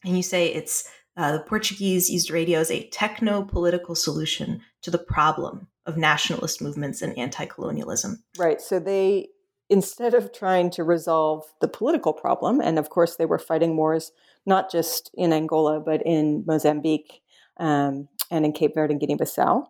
[0.04, 4.89] And you say it's uh, the Portuguese used radio as a techno political solution to
[4.89, 8.23] the problem of nationalist movements and anti colonialism.
[8.38, 8.62] Right.
[8.62, 9.30] So they
[9.69, 14.12] instead of trying to resolve the political problem, and of course they were fighting wars
[14.45, 17.21] not just in Angola but in Mozambique
[17.58, 19.65] um, and in Cape Verde and Guinea-Bissau,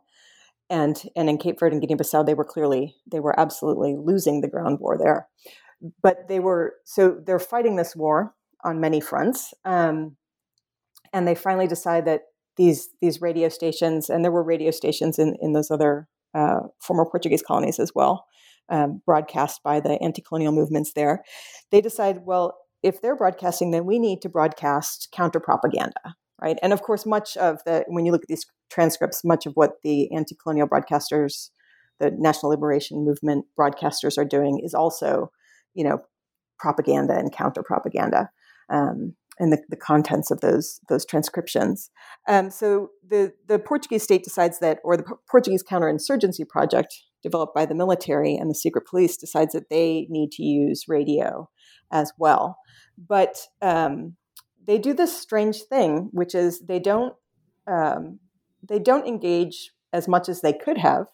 [0.72, 4.50] and and in Cape Verde and Guinea-Bissau they were clearly they were absolutely losing the
[4.50, 5.28] ground war there,
[6.02, 10.16] but they were so they're fighting this war on many fronts, um,
[11.14, 12.22] and they finally decide that
[12.58, 17.06] these these radio stations and there were radio stations in in those other uh, former
[17.06, 18.26] Portuguese colonies as well
[18.72, 21.24] um, broadcast by the anti colonial movements there,
[21.72, 26.58] they decide, well, if they're broadcasting, then we need to broadcast counter propaganda, right?
[26.62, 29.82] And of course, much of the, when you look at these transcripts, much of what
[29.84, 31.50] the anti colonial broadcasters,
[32.00, 35.32] the National Liberation Movement broadcasters are doing is also,
[35.74, 36.02] you know,
[36.60, 38.30] propaganda and counter propaganda.
[38.70, 41.90] Um, and the, the contents of those those transcriptions.
[42.28, 47.66] Um, so the the Portuguese state decides that, or the Portuguese counterinsurgency project developed by
[47.66, 51.50] the military and the secret police decides that they need to use radio
[51.92, 52.58] as well.
[52.98, 54.16] But um,
[54.65, 57.13] they do this strange thing, which is they don't
[57.67, 58.19] um,
[58.67, 61.08] they don't engage as much as they could have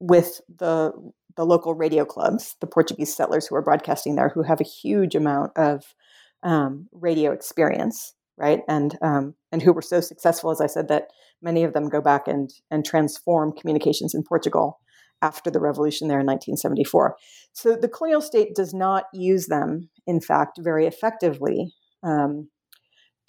[0.00, 0.92] with the
[1.36, 5.14] the local radio clubs, the Portuguese settlers who are broadcasting there, who have a huge
[5.14, 5.94] amount of
[6.42, 8.60] um, radio experience, right?
[8.68, 11.08] And um, and who were so successful, as I said, that
[11.40, 14.80] many of them go back and and transform communications in Portugal
[15.22, 17.16] after the revolution there in 1974.
[17.52, 22.48] So the colonial state does not use them, in fact, very effectively um,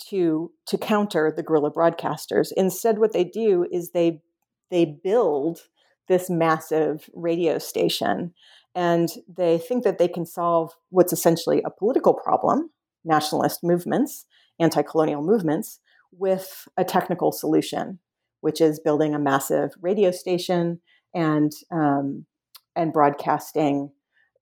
[0.09, 2.51] to to counter the guerrilla broadcasters.
[2.55, 4.21] Instead, what they do is they
[4.71, 5.61] they build
[6.07, 8.33] this massive radio station,
[8.75, 12.69] and they think that they can solve what's essentially a political problem,
[13.05, 14.25] nationalist movements,
[14.59, 15.79] anti-colonial movements,
[16.11, 17.99] with a technical solution,
[18.41, 20.81] which is building a massive radio station
[21.13, 22.25] and um,
[22.75, 23.91] and broadcasting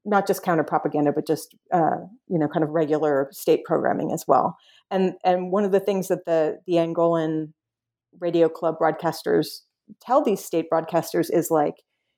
[0.04, 4.26] not just counter propaganda, but just uh, you know kind of regular state programming as
[4.28, 4.58] well.
[4.92, 7.54] And and one of the things that the the Angolan
[8.20, 9.62] radio club broadcasters
[10.02, 11.76] tell these state broadcasters is like,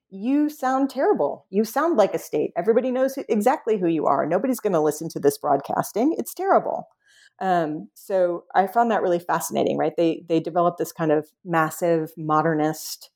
[0.09, 1.45] you sound terrible.
[1.49, 2.51] You sound like a state.
[2.57, 4.25] Everybody knows exactly who you are.
[4.25, 6.15] Nobody's going to listen to this broadcasting.
[6.17, 6.87] It's terrible.
[7.39, 9.77] Um, so I found that really fascinating.
[9.77, 9.93] Right?
[9.95, 13.11] They they developed this kind of massive modernist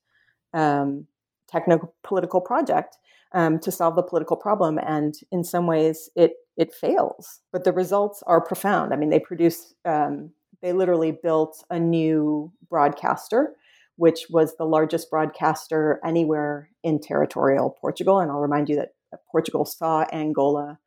[0.54, 1.06] um,
[1.48, 2.96] technical political project
[3.32, 7.40] um, to solve the political problem, and in some ways it it fails.
[7.52, 8.92] But the results are profound.
[8.92, 10.30] I mean, they produce um,
[10.62, 13.54] they literally built a new broadcaster,
[13.96, 18.18] which was the largest broadcaster anywhere in territorial Portugal.
[18.20, 18.92] And I'll remind you that
[19.30, 20.78] Portugal saw Angola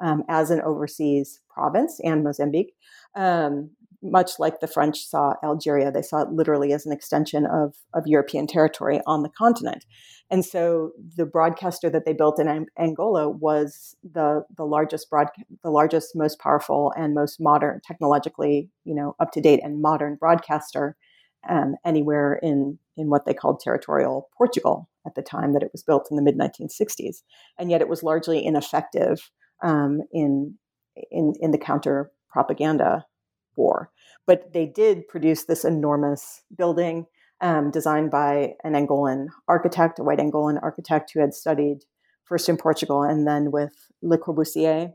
[0.00, 2.74] um, as an overseas province and Mozambique.
[3.14, 3.70] Um,
[4.02, 8.06] much like the French saw Algeria, they saw it literally as an extension of, of
[8.06, 9.84] European territory on the continent.
[10.30, 15.26] And so the broadcaster that they built in Angola was the, the largest broad,
[15.64, 20.14] the largest, most powerful, and most modern, technologically, you know, up to date and modern
[20.14, 20.96] broadcaster
[21.48, 25.82] um, anywhere in in what they called territorial Portugal at the time that it was
[25.82, 27.22] built in the mid 1960s.
[27.58, 29.30] And yet it was largely ineffective
[29.62, 30.54] um, in
[31.10, 33.06] in in the counter propaganda
[33.56, 33.90] war.
[34.26, 37.06] But they did produce this enormous building
[37.40, 41.84] um, designed by an Angolan architect, a white Angolan architect who had studied
[42.24, 43.72] first in Portugal and then with
[44.02, 44.92] Le Corbusier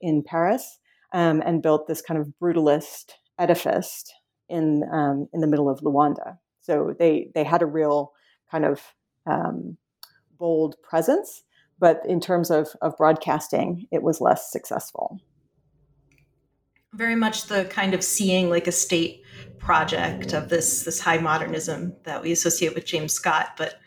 [0.00, 0.78] in Paris,
[1.12, 4.04] um, and built this kind of brutalist edifice
[4.48, 6.38] in um, in the middle of Luanda.
[6.60, 8.12] So they they had a real
[8.50, 8.80] kind of
[9.26, 9.76] um,
[10.38, 11.42] bold presence,
[11.78, 15.20] but in terms of of broadcasting, it was less successful.
[16.92, 19.22] Very much the kind of seeing like a state
[19.58, 23.80] project of this this high modernism that we associate with James Scott, but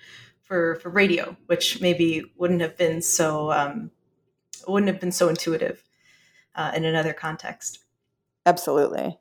[0.44, 3.92] for for radio, which maybe wouldn't have been so um,
[4.68, 5.84] wouldn't have been so intuitive
[6.56, 7.80] uh, in another context.
[8.46, 9.18] Absolutely.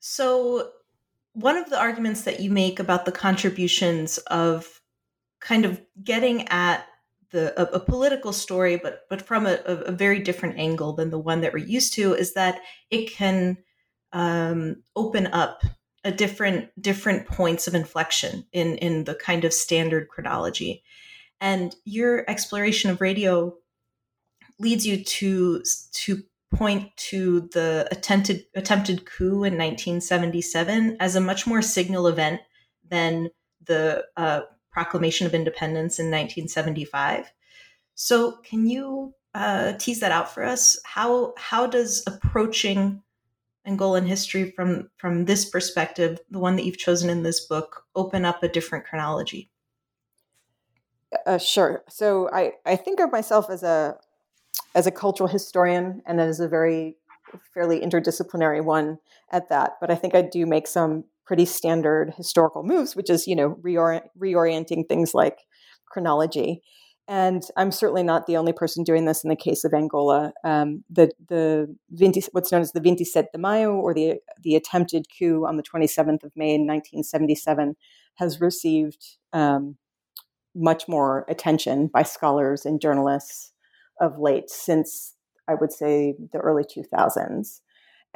[0.00, 0.70] So,
[1.32, 4.80] one of the arguments that you make about the contributions of
[5.40, 6.86] kind of getting at
[7.30, 11.18] the a, a political story, but but from a, a, very different angle than the
[11.18, 12.60] one that we're used to, is that
[12.90, 13.58] it can
[14.12, 15.62] um, open up
[16.04, 20.82] a different different points of inflection in in the kind of standard chronology,
[21.40, 23.54] and your exploration of radio
[24.58, 25.62] leads you to
[25.92, 26.22] to
[26.54, 32.40] point to the attempted attempted coup in 1977 as a much more signal event
[32.88, 33.28] than
[33.64, 34.42] the uh,
[34.76, 37.32] Proclamation of Independence in 1975.
[37.94, 40.78] So, can you uh, tease that out for us?
[40.84, 43.02] How how does approaching
[43.66, 48.26] Angolan history from from this perspective, the one that you've chosen in this book, open
[48.26, 49.50] up a different chronology?
[51.24, 51.82] Uh, sure.
[51.88, 53.96] So I, I think of myself as a
[54.74, 56.98] as a cultural historian and as a very
[57.54, 58.98] fairly interdisciplinary one
[59.32, 59.78] at that.
[59.80, 63.56] But I think I do make some pretty standard historical moves, which is, you know,
[63.62, 65.38] reorient, reorienting things like
[65.86, 66.62] chronology.
[67.08, 70.32] And I'm certainly not the only person doing this in the case of Angola.
[70.42, 75.06] Um, the the 20, what's known as the 27 de Maio, or the the attempted
[75.16, 77.76] coup on the 27th of May in 1977,
[78.16, 79.76] has received um,
[80.54, 83.52] much more attention by scholars and journalists
[84.00, 85.14] of late, since
[85.46, 87.60] I would say the early 2000s.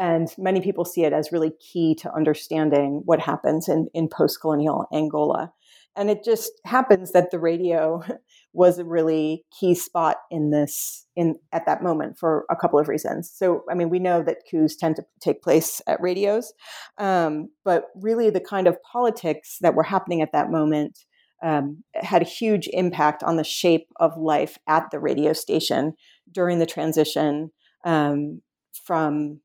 [0.00, 4.40] And many people see it as really key to understanding what happens in, in post
[4.40, 5.52] colonial Angola.
[5.94, 8.02] And it just happens that the radio
[8.54, 12.88] was a really key spot in this in at that moment for a couple of
[12.88, 13.30] reasons.
[13.30, 16.54] So, I mean, we know that coups tend to take place at radios,
[16.96, 21.00] um, but really the kind of politics that were happening at that moment
[21.42, 25.92] um, had a huge impact on the shape of life at the radio station
[26.32, 27.50] during the transition
[27.84, 28.40] um,
[28.84, 29.40] from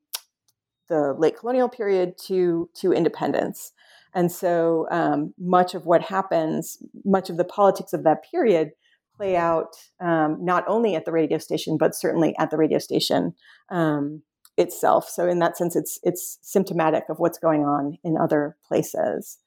[0.88, 3.72] the late colonial period to to independence.
[4.14, 8.72] And so um, much of what happens, much of the politics of that period
[9.18, 13.34] play out um, not only at the radio station, but certainly at the radio station
[13.70, 14.22] um,
[14.58, 15.10] itself.
[15.10, 19.38] So in that sense, it's it's symptomatic of what's going on in other places.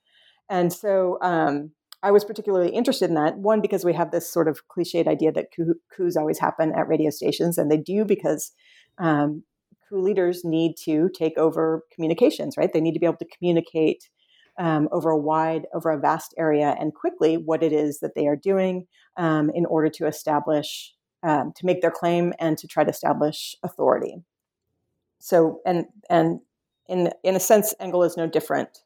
[0.51, 1.73] And so um,
[2.03, 5.33] I was particularly interested in that one because we have this sort of cliched idea
[5.33, 8.53] that coups always happen at radio stations, and they do because
[9.89, 12.73] coup leaders need to take over communications, right?
[12.73, 14.09] They need to be able to communicate
[14.59, 18.27] um, over a wide, over a vast area and quickly what it is that they
[18.27, 18.87] are doing
[19.17, 23.57] um, in order to establish, um, to make their claim and to try to establish
[23.63, 24.17] authority.
[25.21, 26.41] So, and and
[26.89, 28.81] in in a sense, Angola is no different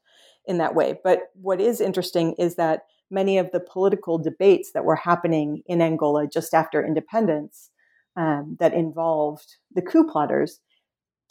[0.45, 0.99] in that way.
[1.03, 5.81] But what is interesting is that many of the political debates that were happening in
[5.81, 7.69] Angola just after independence
[8.15, 10.59] um, that involved the coup plotters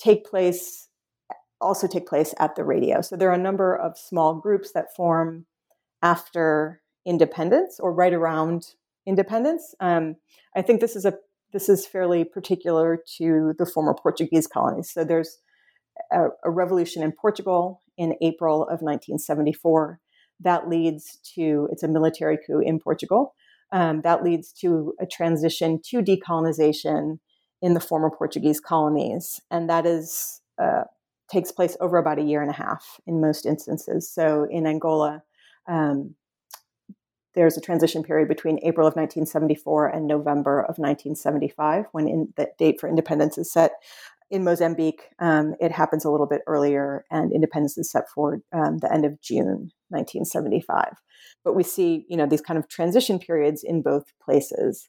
[0.02, 0.88] take place
[1.62, 3.00] also take place at the radio.
[3.00, 5.46] So there are a number of small groups that form
[6.02, 8.74] after independence or right around
[9.06, 9.74] independence.
[9.80, 10.16] Um,
[10.56, 11.14] I think this is a
[11.52, 14.90] this is fairly particular to the former Portuguese colonies.
[14.90, 15.38] So there's
[16.10, 20.00] a, a revolution in Portugal in April of 1974
[20.40, 23.34] that leads to it's a military coup in Portugal.
[23.70, 27.18] Um, that leads to a transition to decolonization
[27.62, 30.82] in the former Portuguese colonies, and that is uh,
[31.30, 34.10] takes place over about a year and a half in most instances.
[34.12, 35.22] So in Angola,
[35.66, 36.14] um,
[37.34, 42.48] there's a transition period between April of 1974 and November of 1975 when in, the
[42.58, 43.72] date for independence is set.
[44.30, 48.78] In Mozambique, um, it happens a little bit earlier, and independence is set for um,
[48.78, 50.94] the end of June 1975.
[51.44, 54.88] But we see, you know, these kind of transition periods in both places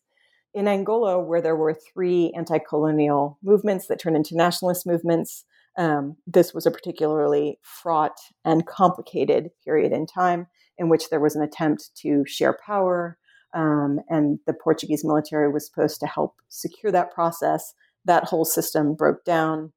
[0.54, 5.45] in Angola, where there were three anti colonial movements that turned into nationalist movements,
[5.78, 10.47] um, this was a particularly fraught and complicated period in time
[10.78, 13.18] in which there was an attempt to share power.
[13.56, 17.74] Um, and the Portuguese military was supposed to help secure that process.
[18.06, 19.74] That whole system broke down.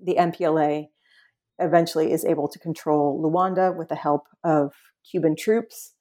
[0.00, 0.86] The MPLA
[1.58, 4.72] eventually is able to control Luanda with the help of
[5.08, 5.94] Cuban troops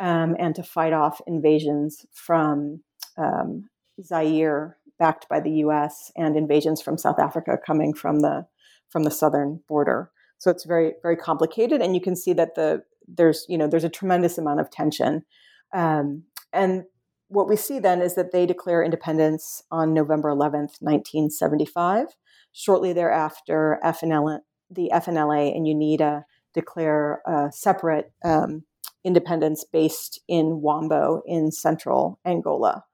[0.00, 2.82] um, and to fight off invasions from
[3.16, 3.68] um,
[4.02, 8.46] Zaire, backed by the U.S., and invasions from South Africa coming from the
[8.90, 10.10] from the southern border.
[10.38, 13.84] So it's very very complicated, and you can see that the there's you know there's
[13.84, 15.24] a tremendous amount of tension,
[15.72, 16.84] um, and
[17.28, 22.08] what we see then is that they declare independence on November 11th, 1975.
[22.52, 24.40] Shortly thereafter, FNL,
[24.70, 28.64] the FNLA and UNITA declare a separate um,
[29.04, 32.84] independence based in Huambo in central Angola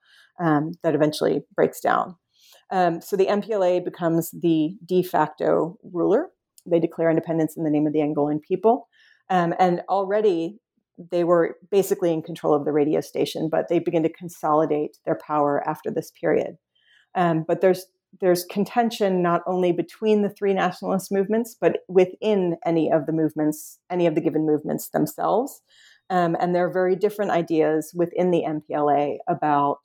[0.40, 2.16] um, that eventually breaks down.
[2.70, 6.28] Um, so the MPLA becomes the de facto ruler.
[6.66, 8.88] They declare independence in the name of the Angolan people.
[9.28, 10.58] Um, and already
[11.10, 15.18] they were basically in control of the radio station, but they begin to consolidate their
[15.26, 16.56] power after this period.
[17.14, 17.86] Um, but there's
[18.20, 23.78] there's contention not only between the three nationalist movements, but within any of the movements,
[23.88, 25.62] any of the given movements themselves.
[26.10, 29.78] Um, and there are very different ideas within the MPLA about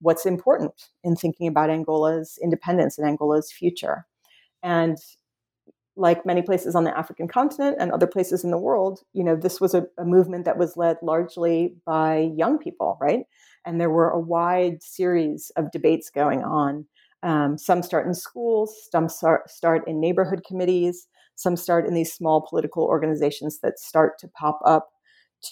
[0.00, 4.06] what's important in thinking about Angola's independence and Angola's future.
[4.62, 4.98] And
[5.96, 9.34] like many places on the African continent and other places in the world, you know,
[9.34, 13.24] this was a, a, movement that was led largely by young people, right?
[13.64, 16.86] And there were a wide series of debates going on.
[17.22, 22.46] Um, some start in schools, some start, in neighborhood committees, some start in these small
[22.46, 24.90] political organizations that start to pop up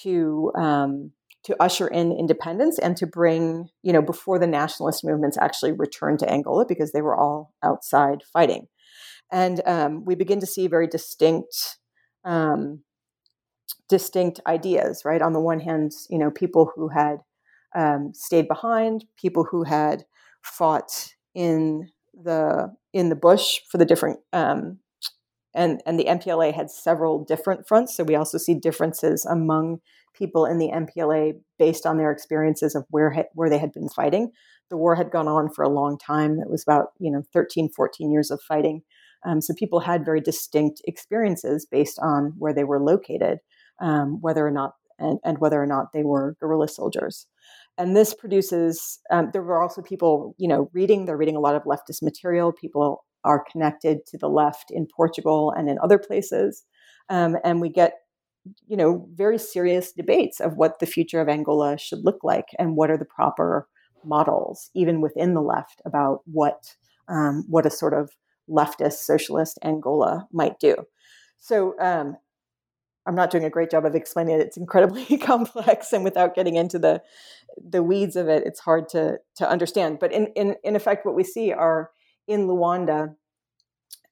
[0.02, 1.10] to um,
[1.44, 6.18] to usher in independence and to bring, you know, before the nationalist movements actually returned
[6.18, 8.66] to Angola because they were all outside fighting.
[9.30, 11.78] And um, we begin to see very distinct,
[12.24, 12.82] um,
[13.88, 15.20] distinct ideas, right?
[15.20, 17.18] On the one hand, you know, people who had
[17.74, 20.04] um, stayed behind, people who had
[20.42, 24.78] fought in the in the bush for the different um,
[25.54, 27.96] and and the MPLA had several different fronts.
[27.96, 29.78] So we also see differences among
[30.14, 33.88] people in the MPLA based on their experiences of where ha- where they had been
[33.88, 34.32] fighting.
[34.70, 36.38] The war had gone on for a long time.
[36.40, 38.82] It was about you know 13, 14 years of fighting.
[39.24, 43.38] Um, so people had very distinct experiences based on where they were located,
[43.80, 47.26] um, whether or not and, and, whether or not they were guerrilla soldiers.
[47.76, 49.00] And this produces.
[49.10, 51.06] Um, there were also people, you know, reading.
[51.06, 52.52] They're reading a lot of leftist material.
[52.52, 56.64] People are connected to the left in Portugal and in other places,
[57.08, 57.94] um, and we get
[58.66, 62.76] you know very serious debates of what the future of Angola should look like and
[62.76, 63.68] what are the proper
[64.04, 66.76] models, even within the left, about what
[67.08, 68.10] um, what a sort of
[68.48, 70.76] leftist socialist Angola might do.
[71.38, 72.16] So um,
[73.06, 74.42] I'm not doing a great job of explaining it.
[74.42, 77.02] It's incredibly complex, and without getting into the
[77.56, 79.98] the weeds of it, it's hard to to understand.
[79.98, 81.90] But in in in effect, what we see are
[82.26, 83.14] in Luanda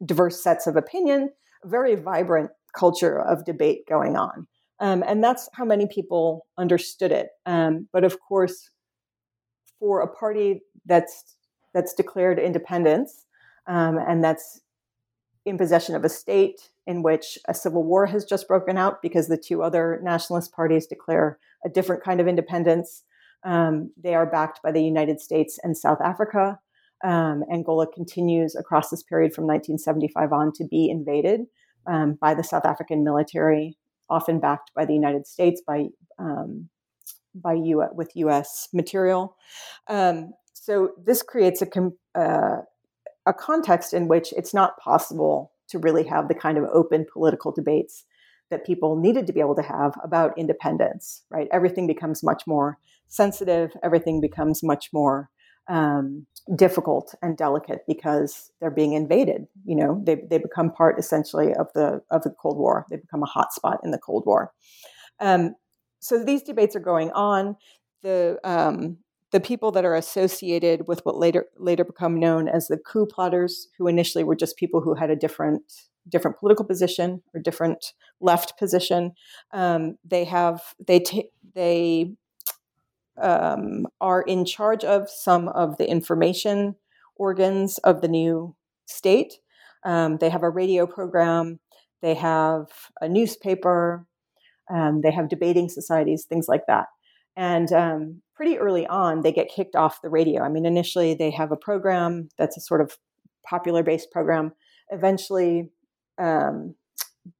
[0.04, 1.30] diverse sets of opinion,
[1.64, 4.46] very vibrant culture of debate going on.
[4.80, 7.28] Um, and that's how many people understood it.
[7.46, 8.70] Um, but of course,
[9.78, 11.36] for a party that's
[11.74, 13.24] that's declared independence
[13.66, 14.60] um, and that's
[15.44, 19.28] in possession of a state in which a civil war has just broken out because
[19.28, 23.02] the two other nationalist parties declare a different kind of independence.
[23.44, 26.60] Um, they are backed by the United States and South Africa.
[27.03, 31.42] Um, Angola continues across this period from 1975 on to be invaded
[31.86, 33.76] um, by the South African military,
[34.09, 35.86] often backed by the United States by
[36.18, 36.68] um,
[37.34, 38.68] by U- with U.S.
[38.72, 39.36] material.
[39.88, 42.59] Um, so this creates a com- uh,
[43.26, 47.53] a context in which it's not possible to really have the kind of open political
[47.53, 48.05] debates
[48.50, 51.22] that people needed to be able to have about independence.
[51.30, 52.78] Right, everything becomes much more
[53.09, 53.72] sensitive.
[53.82, 55.30] Everything becomes much more
[55.72, 59.46] um, difficult and delicate because they're being invaded.
[59.64, 62.86] You know, they, they become part essentially of the of the Cold War.
[62.90, 64.52] They become a hotspot in the Cold War.
[65.18, 65.54] Um,
[65.98, 67.56] so these debates are going on.
[68.02, 68.98] The um,
[69.30, 73.68] the people that are associated with what later later become known as the coup plotters,
[73.78, 75.62] who initially were just people who had a different
[76.08, 79.12] different political position or different left position.
[79.52, 82.12] Um, they have they t- they
[83.20, 86.76] um, are in charge of some of the information
[87.16, 88.54] organs of the new
[88.86, 89.34] state.
[89.84, 91.60] Um, they have a radio program,
[92.00, 92.66] they have
[93.00, 94.06] a newspaper,
[94.72, 96.86] um, they have debating societies, things like that.
[97.36, 100.42] And um, pretty early on, they get kicked off the radio.
[100.42, 102.96] I mean, initially, they have a program that's a sort of
[103.48, 104.52] popular based program.
[104.90, 105.70] Eventually,
[106.18, 106.74] um,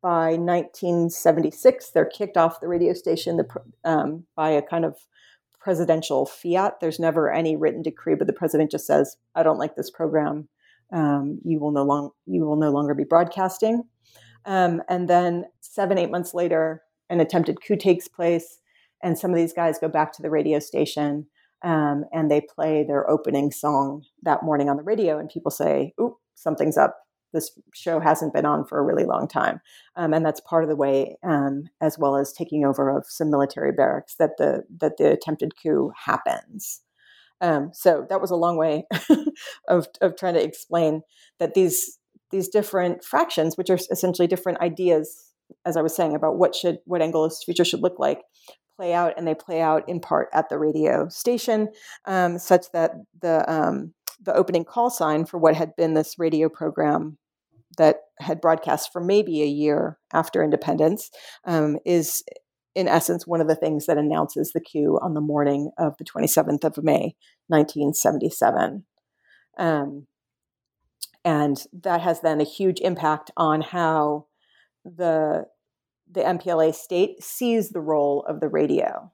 [0.03, 3.47] by 1976, they're kicked off the radio station the,
[3.85, 4.97] um, by a kind of
[5.63, 6.81] presidential fiat.
[6.81, 10.49] There's never any written decree, but the president just says, "I don't like this program.
[10.93, 13.85] Um, you will no long you will no longer be broadcasting."
[14.45, 18.59] Um, and then seven eight months later, an attempted coup takes place,
[19.03, 21.27] and some of these guys go back to the radio station
[21.63, 25.95] um, and they play their opening song that morning on the radio, and people say,
[26.01, 26.99] "Oop, something's up."
[27.33, 29.61] This show hasn't been on for a really long time.
[29.97, 33.31] Um, and that's part of the way, um, as well as taking over of some
[33.31, 36.81] military barracks, that the that the attempted coup happens.
[37.41, 38.87] Um, so that was a long way
[39.69, 41.03] of of trying to explain
[41.39, 41.99] that these
[42.31, 45.33] these different fractions, which are essentially different ideas,
[45.67, 48.23] as I was saying, about what should what Angola's future should look like,
[48.77, 51.69] play out, and they play out in part at the radio station,
[52.07, 53.93] um, such that the um,
[54.25, 57.19] the opening call sign for what had been this radio program
[57.79, 61.11] that had broadcast for maybe a year after independence
[61.45, 62.23] um, is
[62.75, 66.05] in essence one of the things that announces the coup on the morning of the
[66.05, 67.15] 27th of May,
[67.49, 68.85] 1977.
[69.59, 70.07] Um,
[71.25, 74.27] and that has then a huge impact on how
[74.85, 75.47] the
[76.11, 79.11] the MPLA state sees the role of the radio.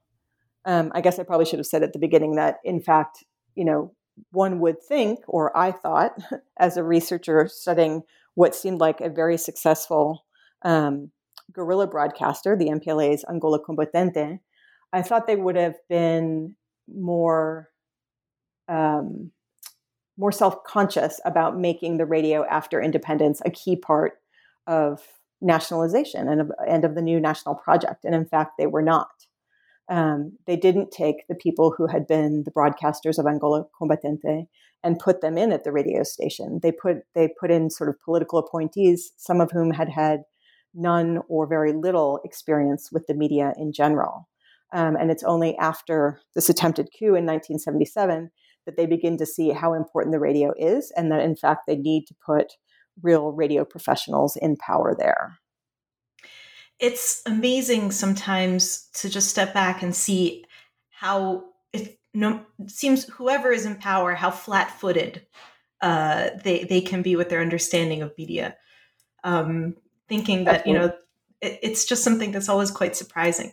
[0.64, 3.64] Um, I guess I probably should have said at the beginning that, in fact, you
[3.64, 3.94] know,
[4.32, 6.12] one would think, or I thought,
[6.59, 8.02] as a researcher studying
[8.34, 10.24] what seemed like a very successful
[10.62, 11.10] um,
[11.52, 14.40] guerrilla broadcaster, the MPLA's Angola Combatente,
[14.92, 16.56] I thought they would have been
[16.88, 17.68] more
[18.68, 19.32] um,
[20.18, 24.14] more self conscious about making the radio after independence a key part
[24.66, 25.00] of
[25.40, 28.04] nationalization and of, and of the new national project.
[28.04, 29.08] And in fact, they were not.
[29.89, 34.47] Um, they didn't take the people who had been the broadcasters of Angola Combatente
[34.84, 36.61] and put them in at the radio station.
[36.62, 40.22] They put they put in sort of political appointees, some of whom had had
[40.74, 44.28] none or very little experience with the media in general.
[44.72, 48.30] Um, and it's only after this attempted coup in 1977
[48.66, 51.76] that they begin to see how important the radio is, and that in fact they
[51.76, 52.53] need to put
[53.03, 55.39] real radio professionals in power there.
[56.78, 60.44] It's amazing sometimes to just step back and see
[60.90, 65.26] how it, no, seems whoever is in power, how flat footed
[65.80, 68.56] uh, they, they can be with their understanding of media.
[69.24, 69.74] Um,
[70.08, 70.72] thinking that, Absolutely.
[70.72, 70.94] you know,
[71.40, 73.52] it, it's just something that's always quite surprising.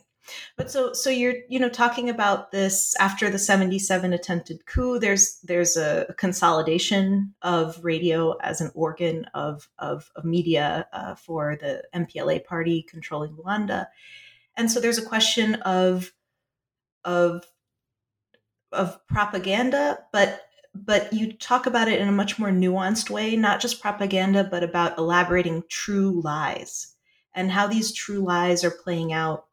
[0.58, 5.40] But so so you're you know talking about this after the 77 attempted coup there's
[5.44, 11.84] there's a, consolidation of radio as an organ of of, of media uh, for the
[11.94, 13.88] MPLA party controlling Luanda.
[14.58, 16.12] And so there's a question of
[17.04, 17.46] of
[18.72, 20.42] of propaganda but
[20.76, 24.62] but you talk about it in a much more nuanced way, not just propaganda, but
[24.62, 26.96] about elaborating true lies
[27.34, 29.46] and how these true lies are playing out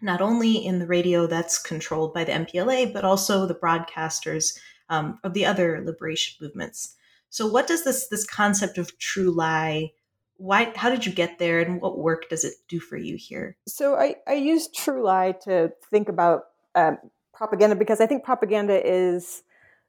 [0.00, 5.18] not only in the radio that's controlled by the MPLA, but also the broadcasters um,
[5.24, 6.96] of the other liberation movements.
[7.30, 9.92] So, what does this this concept of true lie?
[10.36, 10.72] Why?
[10.76, 13.56] How did you get there, and what work does it do for you here?
[13.66, 16.44] So, I, I use true lie to think about
[16.74, 16.98] um,
[17.34, 19.42] propaganda because I think propaganda is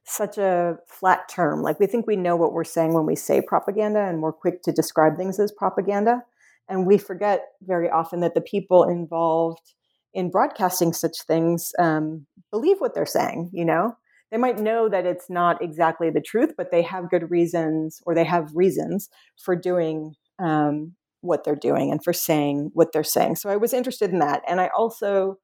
[0.03, 1.62] such a flat term.
[1.62, 4.64] Like we think we know what we're saying when we say propaganda, and we're quick
[4.64, 6.24] to describe things as propaganda.
[6.68, 9.74] And we forget very often that the people involved
[10.14, 13.95] in broadcasting such things um, believe what they're saying you know?
[14.32, 18.16] They might know that it's not exactly the truth but they have good reasons or
[18.16, 19.10] they have reasons
[19.43, 23.36] for doing um, what they're doing and for saying what they're saying.
[23.36, 25.38] So i was interested in that and i also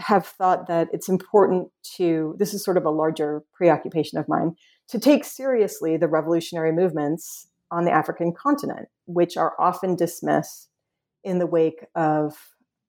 [0.00, 4.54] have thought that it's important to this is sort of a larger preoccupation of mine
[4.88, 10.68] to take seriously the revolutionary movements on the african continent which are often dismissed
[11.24, 12.34] in the wake of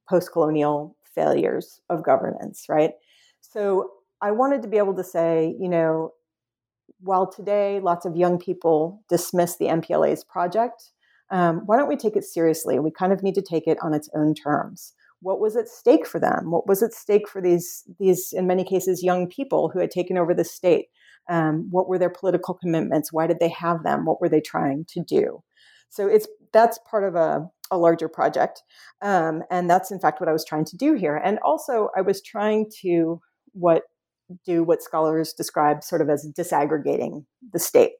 [0.10, 2.92] post colonial failures of governance, right?
[3.42, 3.92] So
[4.22, 6.12] I wanted to be able to say, you know,
[7.00, 10.92] while today lots of young people dismiss the MPLA's project,
[11.30, 12.80] um, why don't we take it seriously?
[12.80, 14.94] We kind of need to take it on its own terms.
[15.22, 16.52] What was at stake for them?
[16.52, 20.18] What was at stake for these, these in many cases, young people who had taken
[20.18, 20.88] over the state?
[21.30, 23.12] Um, what were their political commitments?
[23.12, 24.06] Why did they have them?
[24.06, 25.44] What were they trying to do?
[25.90, 28.64] So it's that's part of a, a larger project.
[29.02, 31.16] Um, and that's in fact what I was trying to do here.
[31.18, 33.22] And also I was trying to
[33.54, 33.84] what
[34.46, 37.94] do what scholars describe sort of as disaggregating the state.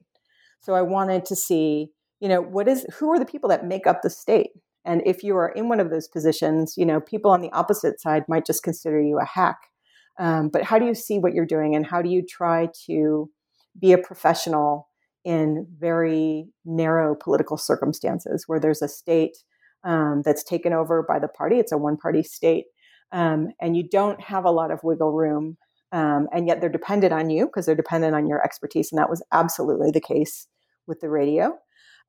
[0.60, 1.88] So I wanted to see,
[2.20, 4.50] you know, what is who are the people that make up the state?
[4.84, 8.00] And if you are in one of those positions, you know, people on the opposite
[8.00, 9.58] side might just consider you a hack.
[10.18, 13.30] Um, but how do you see what you're doing and how do you try to
[13.80, 14.88] be a professional
[15.24, 19.36] in very narrow political circumstances where there's a state
[19.88, 21.58] um, that's taken over by the party.
[21.58, 22.66] It's a one party state.
[23.10, 25.56] Um, and you don't have a lot of wiggle room.
[25.92, 28.92] Um, and yet they're dependent on you because they're dependent on your expertise.
[28.92, 30.46] And that was absolutely the case
[30.86, 31.56] with the radio.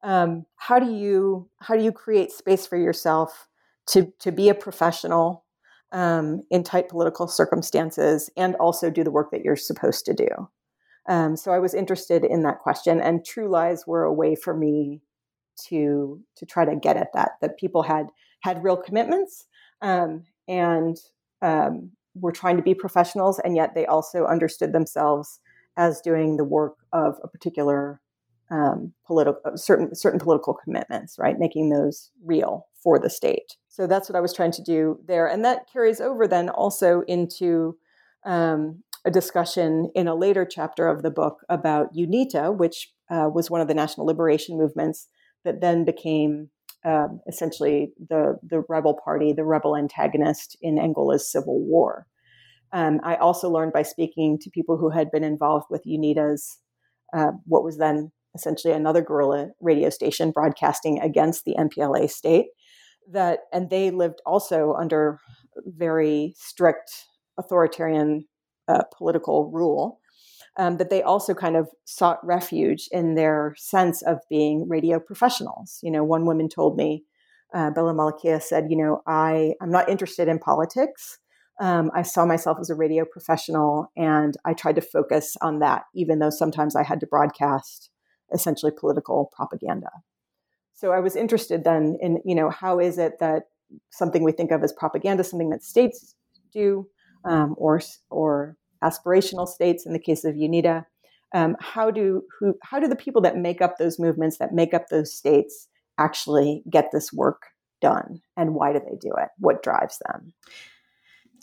[0.03, 3.47] Um, how do you how do you create space for yourself
[3.87, 5.45] to to be a professional
[5.93, 10.27] um, in tight political circumstances and also do the work that you're supposed to do?
[11.07, 14.55] Um, so I was interested in that question, and true lies were a way for
[14.55, 15.01] me
[15.67, 18.07] to to try to get at that that people had
[18.41, 19.45] had real commitments
[19.81, 20.97] um, and
[21.41, 25.39] um, were trying to be professionals, and yet they also understood themselves
[25.77, 28.01] as doing the work of a particular
[28.51, 31.39] um, political uh, certain certain political commitments, right?
[31.39, 33.57] Making those real for the state.
[33.67, 37.01] So that's what I was trying to do there, and that carries over then also
[37.07, 37.77] into
[38.25, 43.49] um, a discussion in a later chapter of the book about UNITA, which uh, was
[43.49, 45.07] one of the national liberation movements
[45.49, 46.49] that then became
[46.85, 52.05] um, essentially the the rebel party, the rebel antagonist in Angola's civil war.
[52.71, 56.59] Um, I also learned by speaking to people who had been involved with UNITA's
[57.13, 62.45] uh, what was then essentially another guerrilla radio station broadcasting against the MPLA state.
[63.11, 65.19] That and they lived also under
[65.65, 66.91] very strict
[67.39, 68.25] authoritarian
[68.67, 69.99] uh, political rule.
[70.59, 75.79] Um, but they also kind of sought refuge in their sense of being radio professionals.
[75.81, 77.05] You know, one woman told me,
[77.53, 81.17] uh, Bella Malakia said, you know, I, I'm not interested in politics.
[81.61, 85.83] Um, I saw myself as a radio professional and I tried to focus on that,
[85.95, 87.89] even though sometimes I had to broadcast
[88.33, 89.89] essentially political propaganda.
[90.73, 93.43] So I was interested then in, you know, how is it that
[93.91, 96.15] something we think of as propaganda, something that states
[96.51, 96.87] do,
[97.23, 100.85] um, or or aspirational states in the case of UNITA,
[101.33, 104.73] um, how do who how do the people that make up those movements, that make
[104.73, 105.67] up those states,
[105.97, 107.43] actually get this work
[107.81, 109.29] done, and why do they do it?
[109.37, 110.33] What drives them?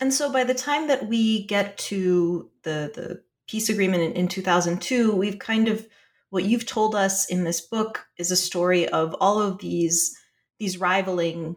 [0.01, 4.29] And so, by the time that we get to the the peace agreement in, in
[4.29, 5.87] 2002, we've kind of
[6.31, 10.17] what you've told us in this book is a story of all of these
[10.59, 11.57] these rivaling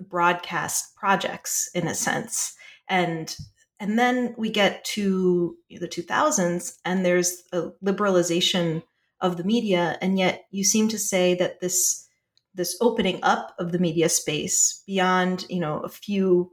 [0.00, 2.54] broadcast projects in a sense
[2.88, 3.36] and
[3.78, 8.82] and then we get to the 2000s and there's a liberalization
[9.20, 12.06] of the media and yet you seem to say that this
[12.54, 16.50] this opening up of the media space beyond you know a few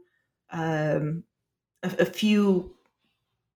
[0.52, 1.24] um,
[1.82, 2.76] a, a few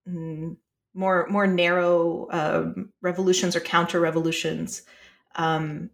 [0.08, 0.56] mm,
[0.94, 4.82] more more narrow um, revolutions or counter revolutions.
[5.36, 5.90] Um,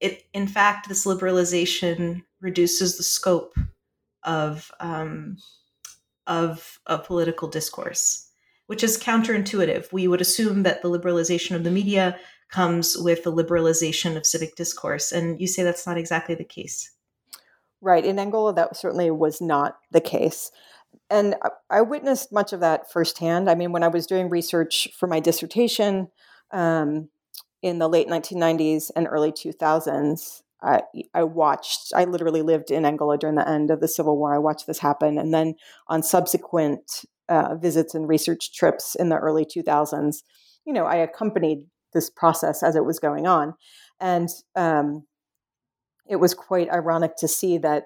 [0.00, 3.54] it in fact this liberalization reduces the scope
[4.22, 5.36] of um,
[6.26, 8.28] of a political discourse,
[8.66, 9.92] which is counterintuitive.
[9.92, 12.18] We would assume that the liberalization of the media
[12.50, 16.90] comes with the liberalization of civic discourse, and you say that's not exactly the case.
[17.80, 18.04] Right.
[18.04, 20.52] In Angola, that certainly was not the case
[21.10, 21.36] and
[21.70, 23.50] I witnessed much of that firsthand.
[23.50, 26.08] I mean, when I was doing research for my dissertation
[26.50, 27.08] um,
[27.62, 30.82] in the late 1990s and early 2000s, I,
[31.14, 34.34] I, watched, I literally lived in Angola during the end of the Civil War.
[34.34, 35.18] I watched this happen.
[35.18, 35.54] And then
[35.88, 40.18] on subsequent uh, visits and research trips in the early 2000s,
[40.64, 43.54] you know, I accompanied this process as it was going on.
[44.00, 45.04] And um,
[46.08, 47.84] it was quite ironic to see that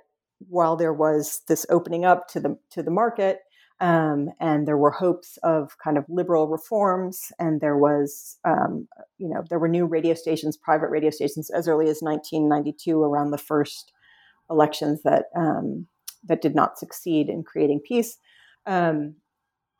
[0.48, 3.40] while there was this opening up to the to the market
[3.80, 9.28] um, and there were hopes of kind of liberal reforms and there was um, you
[9.28, 13.38] know there were new radio stations private radio stations as early as 1992 around the
[13.38, 13.92] first
[14.50, 15.86] elections that um,
[16.24, 18.16] that did not succeed in creating peace.
[18.64, 19.16] Um,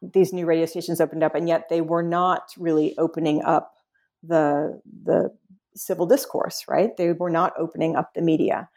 [0.02, 3.72] these new radio stations opened up and yet they were not really opening up
[4.22, 5.30] the the
[5.74, 6.96] civil discourse right?
[6.96, 8.68] They were not opening up the media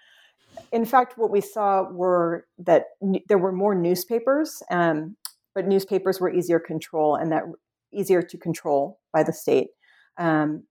[0.72, 5.16] in fact, what we saw were that n- there were more newspapers, um,
[5.56, 7.44] but newspapers were easier control and that
[7.92, 9.70] easier to control by the state,
[10.18, 10.64] um,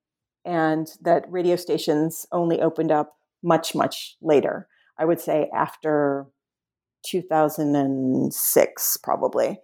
[0.44, 4.68] and that radio stations only opened up much much later.
[4.98, 6.26] I would say after
[7.04, 9.60] 2006, probably.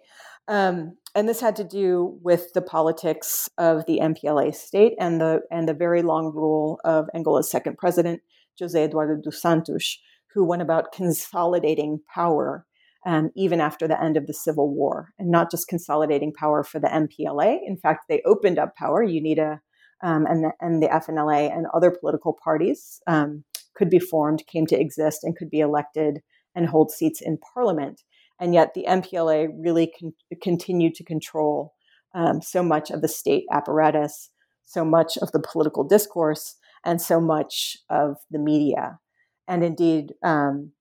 [0.47, 5.41] Um, and this had to do with the politics of the MPLA state and the
[5.49, 8.21] and the very long rule of Angola's second president,
[8.61, 9.97] José Eduardo dos Santos,
[10.35, 12.65] who went about consolidating power
[13.05, 16.79] um, even after the end of the Civil War, and not just consolidating power for
[16.79, 17.59] the MPLA.
[17.65, 19.05] In fact, they opened up power.
[19.05, 19.59] UNITA
[20.03, 23.43] um, and, the, and the FNLA and other political parties um,
[23.75, 26.19] could be formed, came to exist, and could be elected
[26.55, 28.01] and hold seats in parliament.
[28.39, 31.73] And yet, the MPLA really con- continued to control
[32.13, 34.31] um, so much of the state apparatus,
[34.65, 38.99] so much of the political discourse, and so much of the media.
[39.47, 40.71] And indeed, um,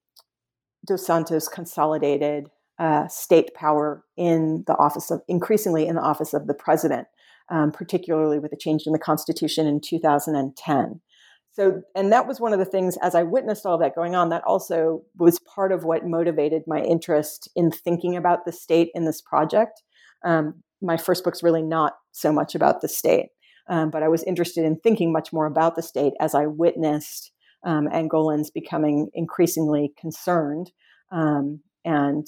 [0.87, 2.49] Dos Santos consolidated
[2.79, 7.07] uh, state power in the office of, increasingly in the office of the president,
[7.51, 11.01] um, particularly with the change in the Constitution in 2010.
[11.53, 14.29] So, and that was one of the things as I witnessed all that going on,
[14.31, 19.05] that also was part of what motivated my interest in thinking about the state in
[19.05, 19.83] this project.
[20.25, 23.29] Um, my first book's really not so much about the state,
[23.69, 27.31] um, but I was interested in thinking much more about the state as I witnessed
[27.65, 30.71] um, Angolans becoming increasingly concerned,
[31.11, 32.27] um, and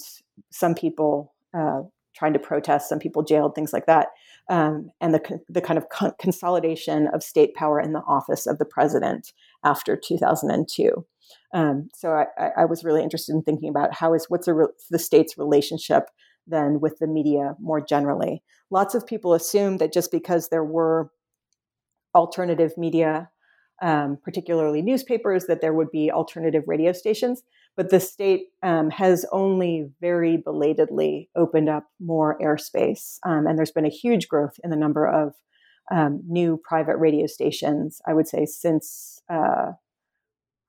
[0.51, 1.81] some people uh,
[2.15, 4.07] trying to protest, some people jailed, things like that,
[4.49, 8.57] um, and the the kind of con- consolidation of state power in the office of
[8.57, 9.31] the president
[9.63, 11.05] after 2002.
[11.53, 14.99] Um, so I, I, was really interested in thinking about how is what's re- the
[14.99, 16.05] state's relationship
[16.47, 18.41] then with the media more generally.
[18.71, 21.11] Lots of people assume that just because there were
[22.15, 23.29] alternative media,
[23.81, 27.43] um, particularly newspapers, that there would be alternative radio stations.
[27.75, 33.19] But the state um, has only very belatedly opened up more airspace.
[33.23, 35.33] Um, and there's been a huge growth in the number of
[35.91, 39.21] um, new private radio stations, I would say, since.
[39.29, 39.73] Uh,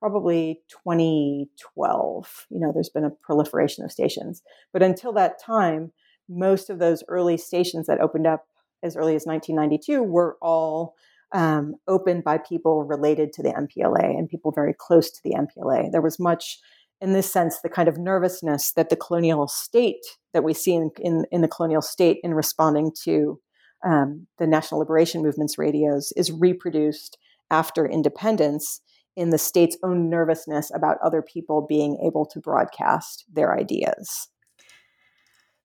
[0.01, 2.47] probably 2012.
[2.51, 4.43] You know, there's been a proliferation of stations.
[4.73, 5.93] But until that time,
[6.29, 8.47] most of those early stations that opened up
[8.83, 10.95] as early as 1992 were all
[11.33, 15.93] um, opened by people related to the MPLA and people very close to the MPLA.
[15.93, 16.59] There was much,
[17.01, 20.91] in this sense, the kind of nervousness that the colonial state that we see in,
[20.99, 23.41] in, in the colonial state in responding to
[23.85, 27.19] um, the national liberation movement's radios is reproduced
[27.51, 28.81] after independence
[29.17, 34.29] in the state's own nervousness about other people being able to broadcast their ideas.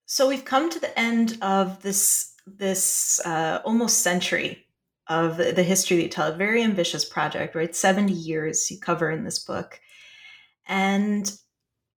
[0.05, 4.65] So we've come to the end of this this uh, almost century
[5.07, 6.31] of the history that you tell.
[6.31, 7.75] A very ambitious project, right?
[7.75, 9.79] Seventy years you cover in this book,
[10.67, 11.31] and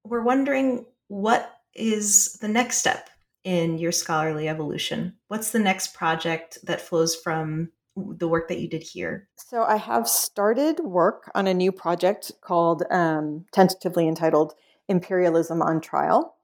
[0.04, 3.10] we're wondering what is the next step
[3.44, 5.14] in your scholarly evolution.
[5.28, 9.28] What's the next project that flows from the work that you did here?
[9.36, 14.54] So I have started work on a new project called, um, tentatively entitled
[14.88, 16.34] Imperialism on Trial.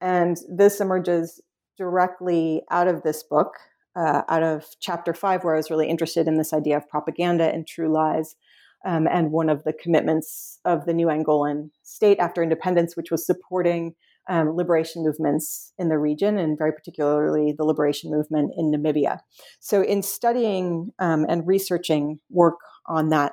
[0.00, 1.40] And this emerges
[1.76, 3.54] directly out of this book,
[3.96, 7.52] uh, out of chapter five, where I was really interested in this idea of propaganda
[7.52, 8.36] and true lies.
[8.84, 13.24] Um, and one of the commitments of the new Angolan state after independence, which was
[13.24, 13.94] supporting
[14.28, 19.20] um, liberation movements in the region, and very particularly the liberation movement in Namibia.
[19.60, 23.32] So, in studying um, and researching work on that,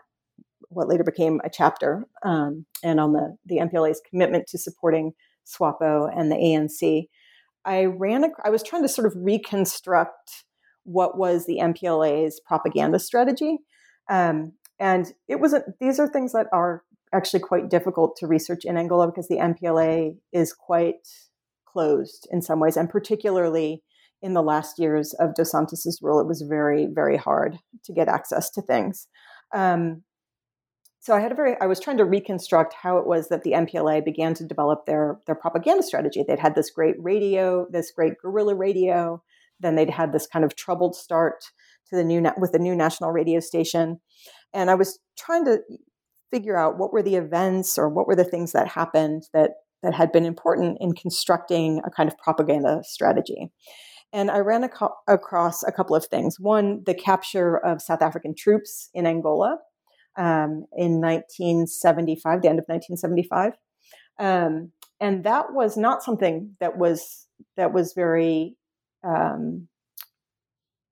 [0.70, 5.14] what later became a chapter, um, and on the, the MPLA's commitment to supporting
[5.46, 7.08] SWAPO and the ANC,
[7.66, 8.26] I ran.
[8.44, 10.44] I was trying to sort of reconstruct
[10.90, 13.60] what was the MPLA's propaganda strategy,
[14.10, 15.66] um, and it wasn't.
[15.80, 16.84] These are things that are
[17.14, 21.08] actually quite difficult to research in Angola because the MPLA is quite
[21.66, 23.84] closed in some ways, and particularly
[24.22, 28.10] in the last years of Dos Santos's rule, it was very, very hard to get
[28.10, 29.08] access to things.
[29.54, 30.04] Um,
[31.02, 33.54] so I had a very, I was trying to reconstruct how it was that the
[33.54, 36.24] MPLA began to develop their their propaganda strategy.
[36.28, 39.24] They'd had this great radio, this great guerrilla radio.
[39.60, 41.44] Then they'd had this kind of troubled start
[41.90, 44.00] to the new with the new national radio station,
[44.54, 45.60] and I was trying to
[46.32, 49.52] figure out what were the events or what were the things that happened that
[49.82, 53.50] that had been important in constructing a kind of propaganda strategy.
[54.12, 56.40] And I ran ac- across a couple of things.
[56.40, 59.58] One, the capture of South African troops in Angola
[60.18, 63.54] um, in 1975, the end of 1975.
[64.20, 68.58] Um, and that was not something that was that was very
[69.04, 69.68] um,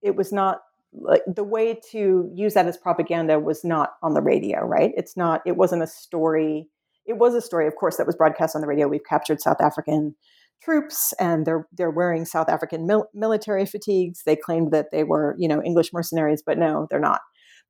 [0.02, 0.60] it was not
[0.94, 4.92] like the way to use that as propaganda was not on the radio, right?
[4.96, 6.68] It's not, it wasn't a story.
[7.06, 8.88] It was a story, of course, that was broadcast on the radio.
[8.88, 10.16] We've captured South African
[10.62, 14.24] troops and they're they're wearing South African mil- military fatigues.
[14.26, 17.22] They claimed that they were, you know, English mercenaries, but no, they're not.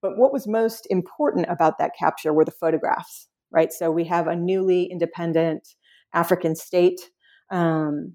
[0.01, 3.73] But what was most important about that capture were the photographs, right?
[3.73, 5.67] So we have a newly independent
[6.13, 7.01] African state
[7.51, 8.13] um,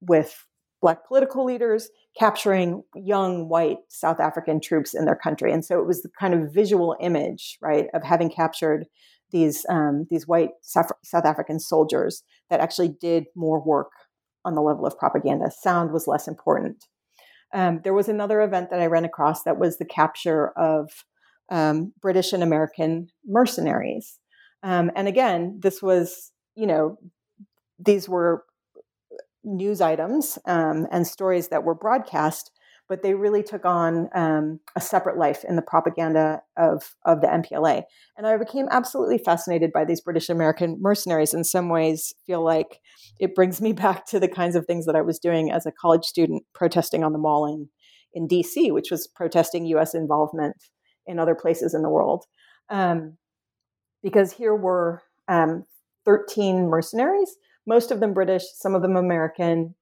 [0.00, 0.46] with
[0.80, 5.52] black political leaders capturing young white South African troops in their country.
[5.52, 8.86] And so it was the kind of visual image, right, of having captured
[9.30, 13.90] these um, these white South African soldiers that actually did more work
[14.44, 15.50] on the level of propaganda.
[15.50, 16.86] Sound was less important.
[17.52, 20.90] Um, there was another event that I ran across that was the capture of
[21.50, 24.18] um, British and American mercenaries.
[24.62, 26.98] Um, and again, this was, you know,
[27.78, 28.44] these were
[29.48, 32.50] news items um, and stories that were broadcast,
[32.88, 37.26] but they really took on um, a separate life in the propaganda of, of the
[37.26, 37.82] MPLA.
[38.16, 41.34] And I became absolutely fascinated by these British American mercenaries.
[41.34, 42.80] In some ways, feel like
[43.18, 45.72] it brings me back to the kinds of things that I was doing as a
[45.72, 47.68] college student protesting on the mall in,
[48.14, 50.56] in DC, which was protesting US involvement
[51.06, 52.24] in other places in the world.
[52.70, 53.16] Um,
[54.02, 55.64] because here were um,
[56.04, 57.36] 13 mercenaries
[57.68, 59.74] most of them British, some of them American,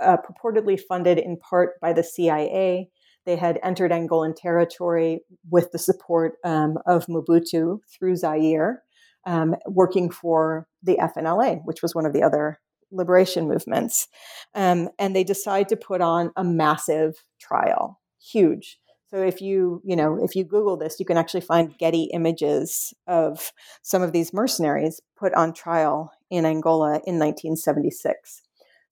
[0.00, 2.90] uh, purportedly funded in part by the CIA.
[3.24, 8.82] They had entered Angolan territory with the support um, of Mobutu through Zaire,
[9.24, 12.58] um, working for the FNLA, which was one of the other
[12.90, 14.08] liberation movements.
[14.54, 18.78] Um, and they decide to put on a massive trial, huge.
[19.12, 22.94] So if you, you know, if you Google this, you can actually find Getty images
[23.06, 23.52] of
[23.82, 28.40] some of these mercenaries put on trial in Angola in 1976.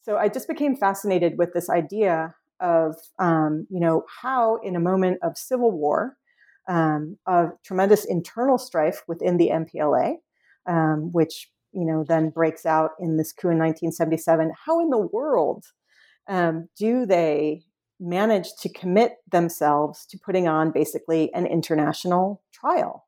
[0.02, 4.80] So I just became fascinated with this idea of, um, you know, how in a
[4.80, 6.18] moment of civil war,
[6.68, 10.16] um, of tremendous internal strife within the MPLA,
[10.66, 14.52] um, which you know then breaks out in this coup in 1977.
[14.66, 15.64] How in the world
[16.28, 17.62] um, do they
[18.00, 23.06] managed to commit themselves to putting on basically an international trial,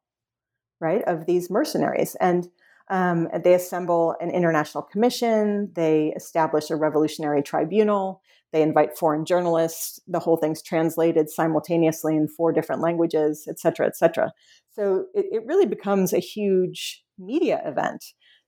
[0.81, 2.15] right, of these mercenaries.
[2.21, 2.49] And
[2.91, 8.21] um, they assemble an international commission, they establish a revolutionary tribunal,
[8.53, 13.87] they invite foreign journalists, the whole thing's translated simultaneously in four different languages, et cetera,
[13.87, 14.31] et cetera.
[14.75, 18.05] So it, it really becomes a huge media event.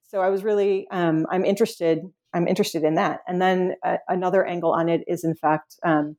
[0.07, 2.01] So I was really, um, I'm interested,
[2.35, 3.21] I'm interested in that.
[3.27, 6.17] And then uh, another angle on it is, in fact, um,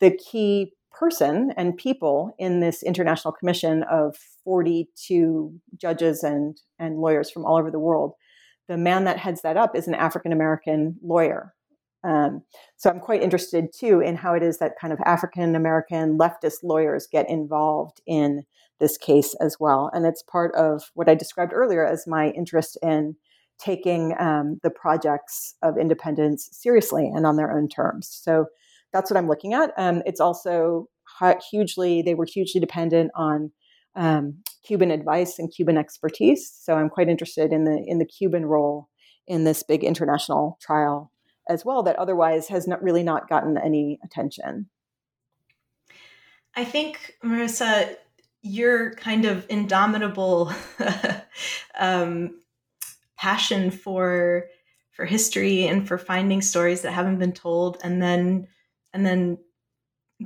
[0.00, 7.30] the key person and people in this international commission of 42 judges and, and lawyers
[7.30, 8.12] from all over the world.
[8.68, 11.52] The man that heads that up is an African American lawyer.
[12.04, 12.42] Um,
[12.76, 16.62] so I'm quite interested too in how it is that kind of African American leftist
[16.62, 18.44] lawyers get involved in
[18.78, 19.90] this case as well.
[19.92, 23.16] And it's part of what I described earlier as my interest in
[23.58, 28.08] taking um, the projects of independence seriously and on their own terms.
[28.22, 28.46] So
[28.94, 29.72] that's what I'm looking at.
[29.76, 30.88] Um, it's also
[31.50, 33.50] hugely, they were hugely dependent on
[33.96, 36.50] um, Cuban advice and Cuban expertise.
[36.62, 38.88] So I'm quite interested in the in the Cuban role
[39.26, 41.10] in this big international trial
[41.48, 44.68] as well that otherwise has not really not gotten any attention.
[46.56, 47.96] I think Marissa,
[48.42, 50.52] your kind of indomitable
[51.78, 52.40] um,
[53.18, 54.46] passion for
[54.92, 58.46] for history and for finding stories that haven't been told, and then
[58.94, 59.36] and then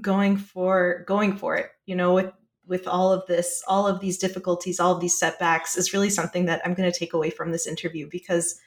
[0.00, 2.30] going for going for it you know with
[2.66, 6.44] with all of this all of these difficulties all of these setbacks is really something
[6.44, 8.60] that i'm going to take away from this interview because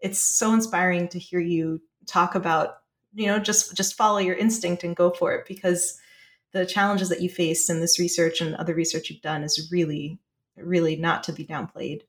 [0.00, 2.76] it's so inspiring to hear you talk about
[3.12, 5.98] you know just just follow your instinct and go for it because
[6.52, 10.18] the challenges that you faced in this research and other research you've done is really
[10.56, 12.02] really not to be downplayed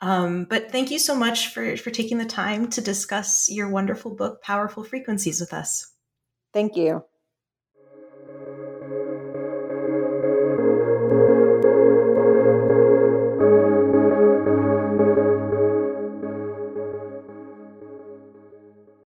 [0.00, 4.14] um, but thank you so much for for taking the time to discuss your wonderful
[4.14, 5.92] book powerful frequencies with us
[6.52, 7.04] Thank you.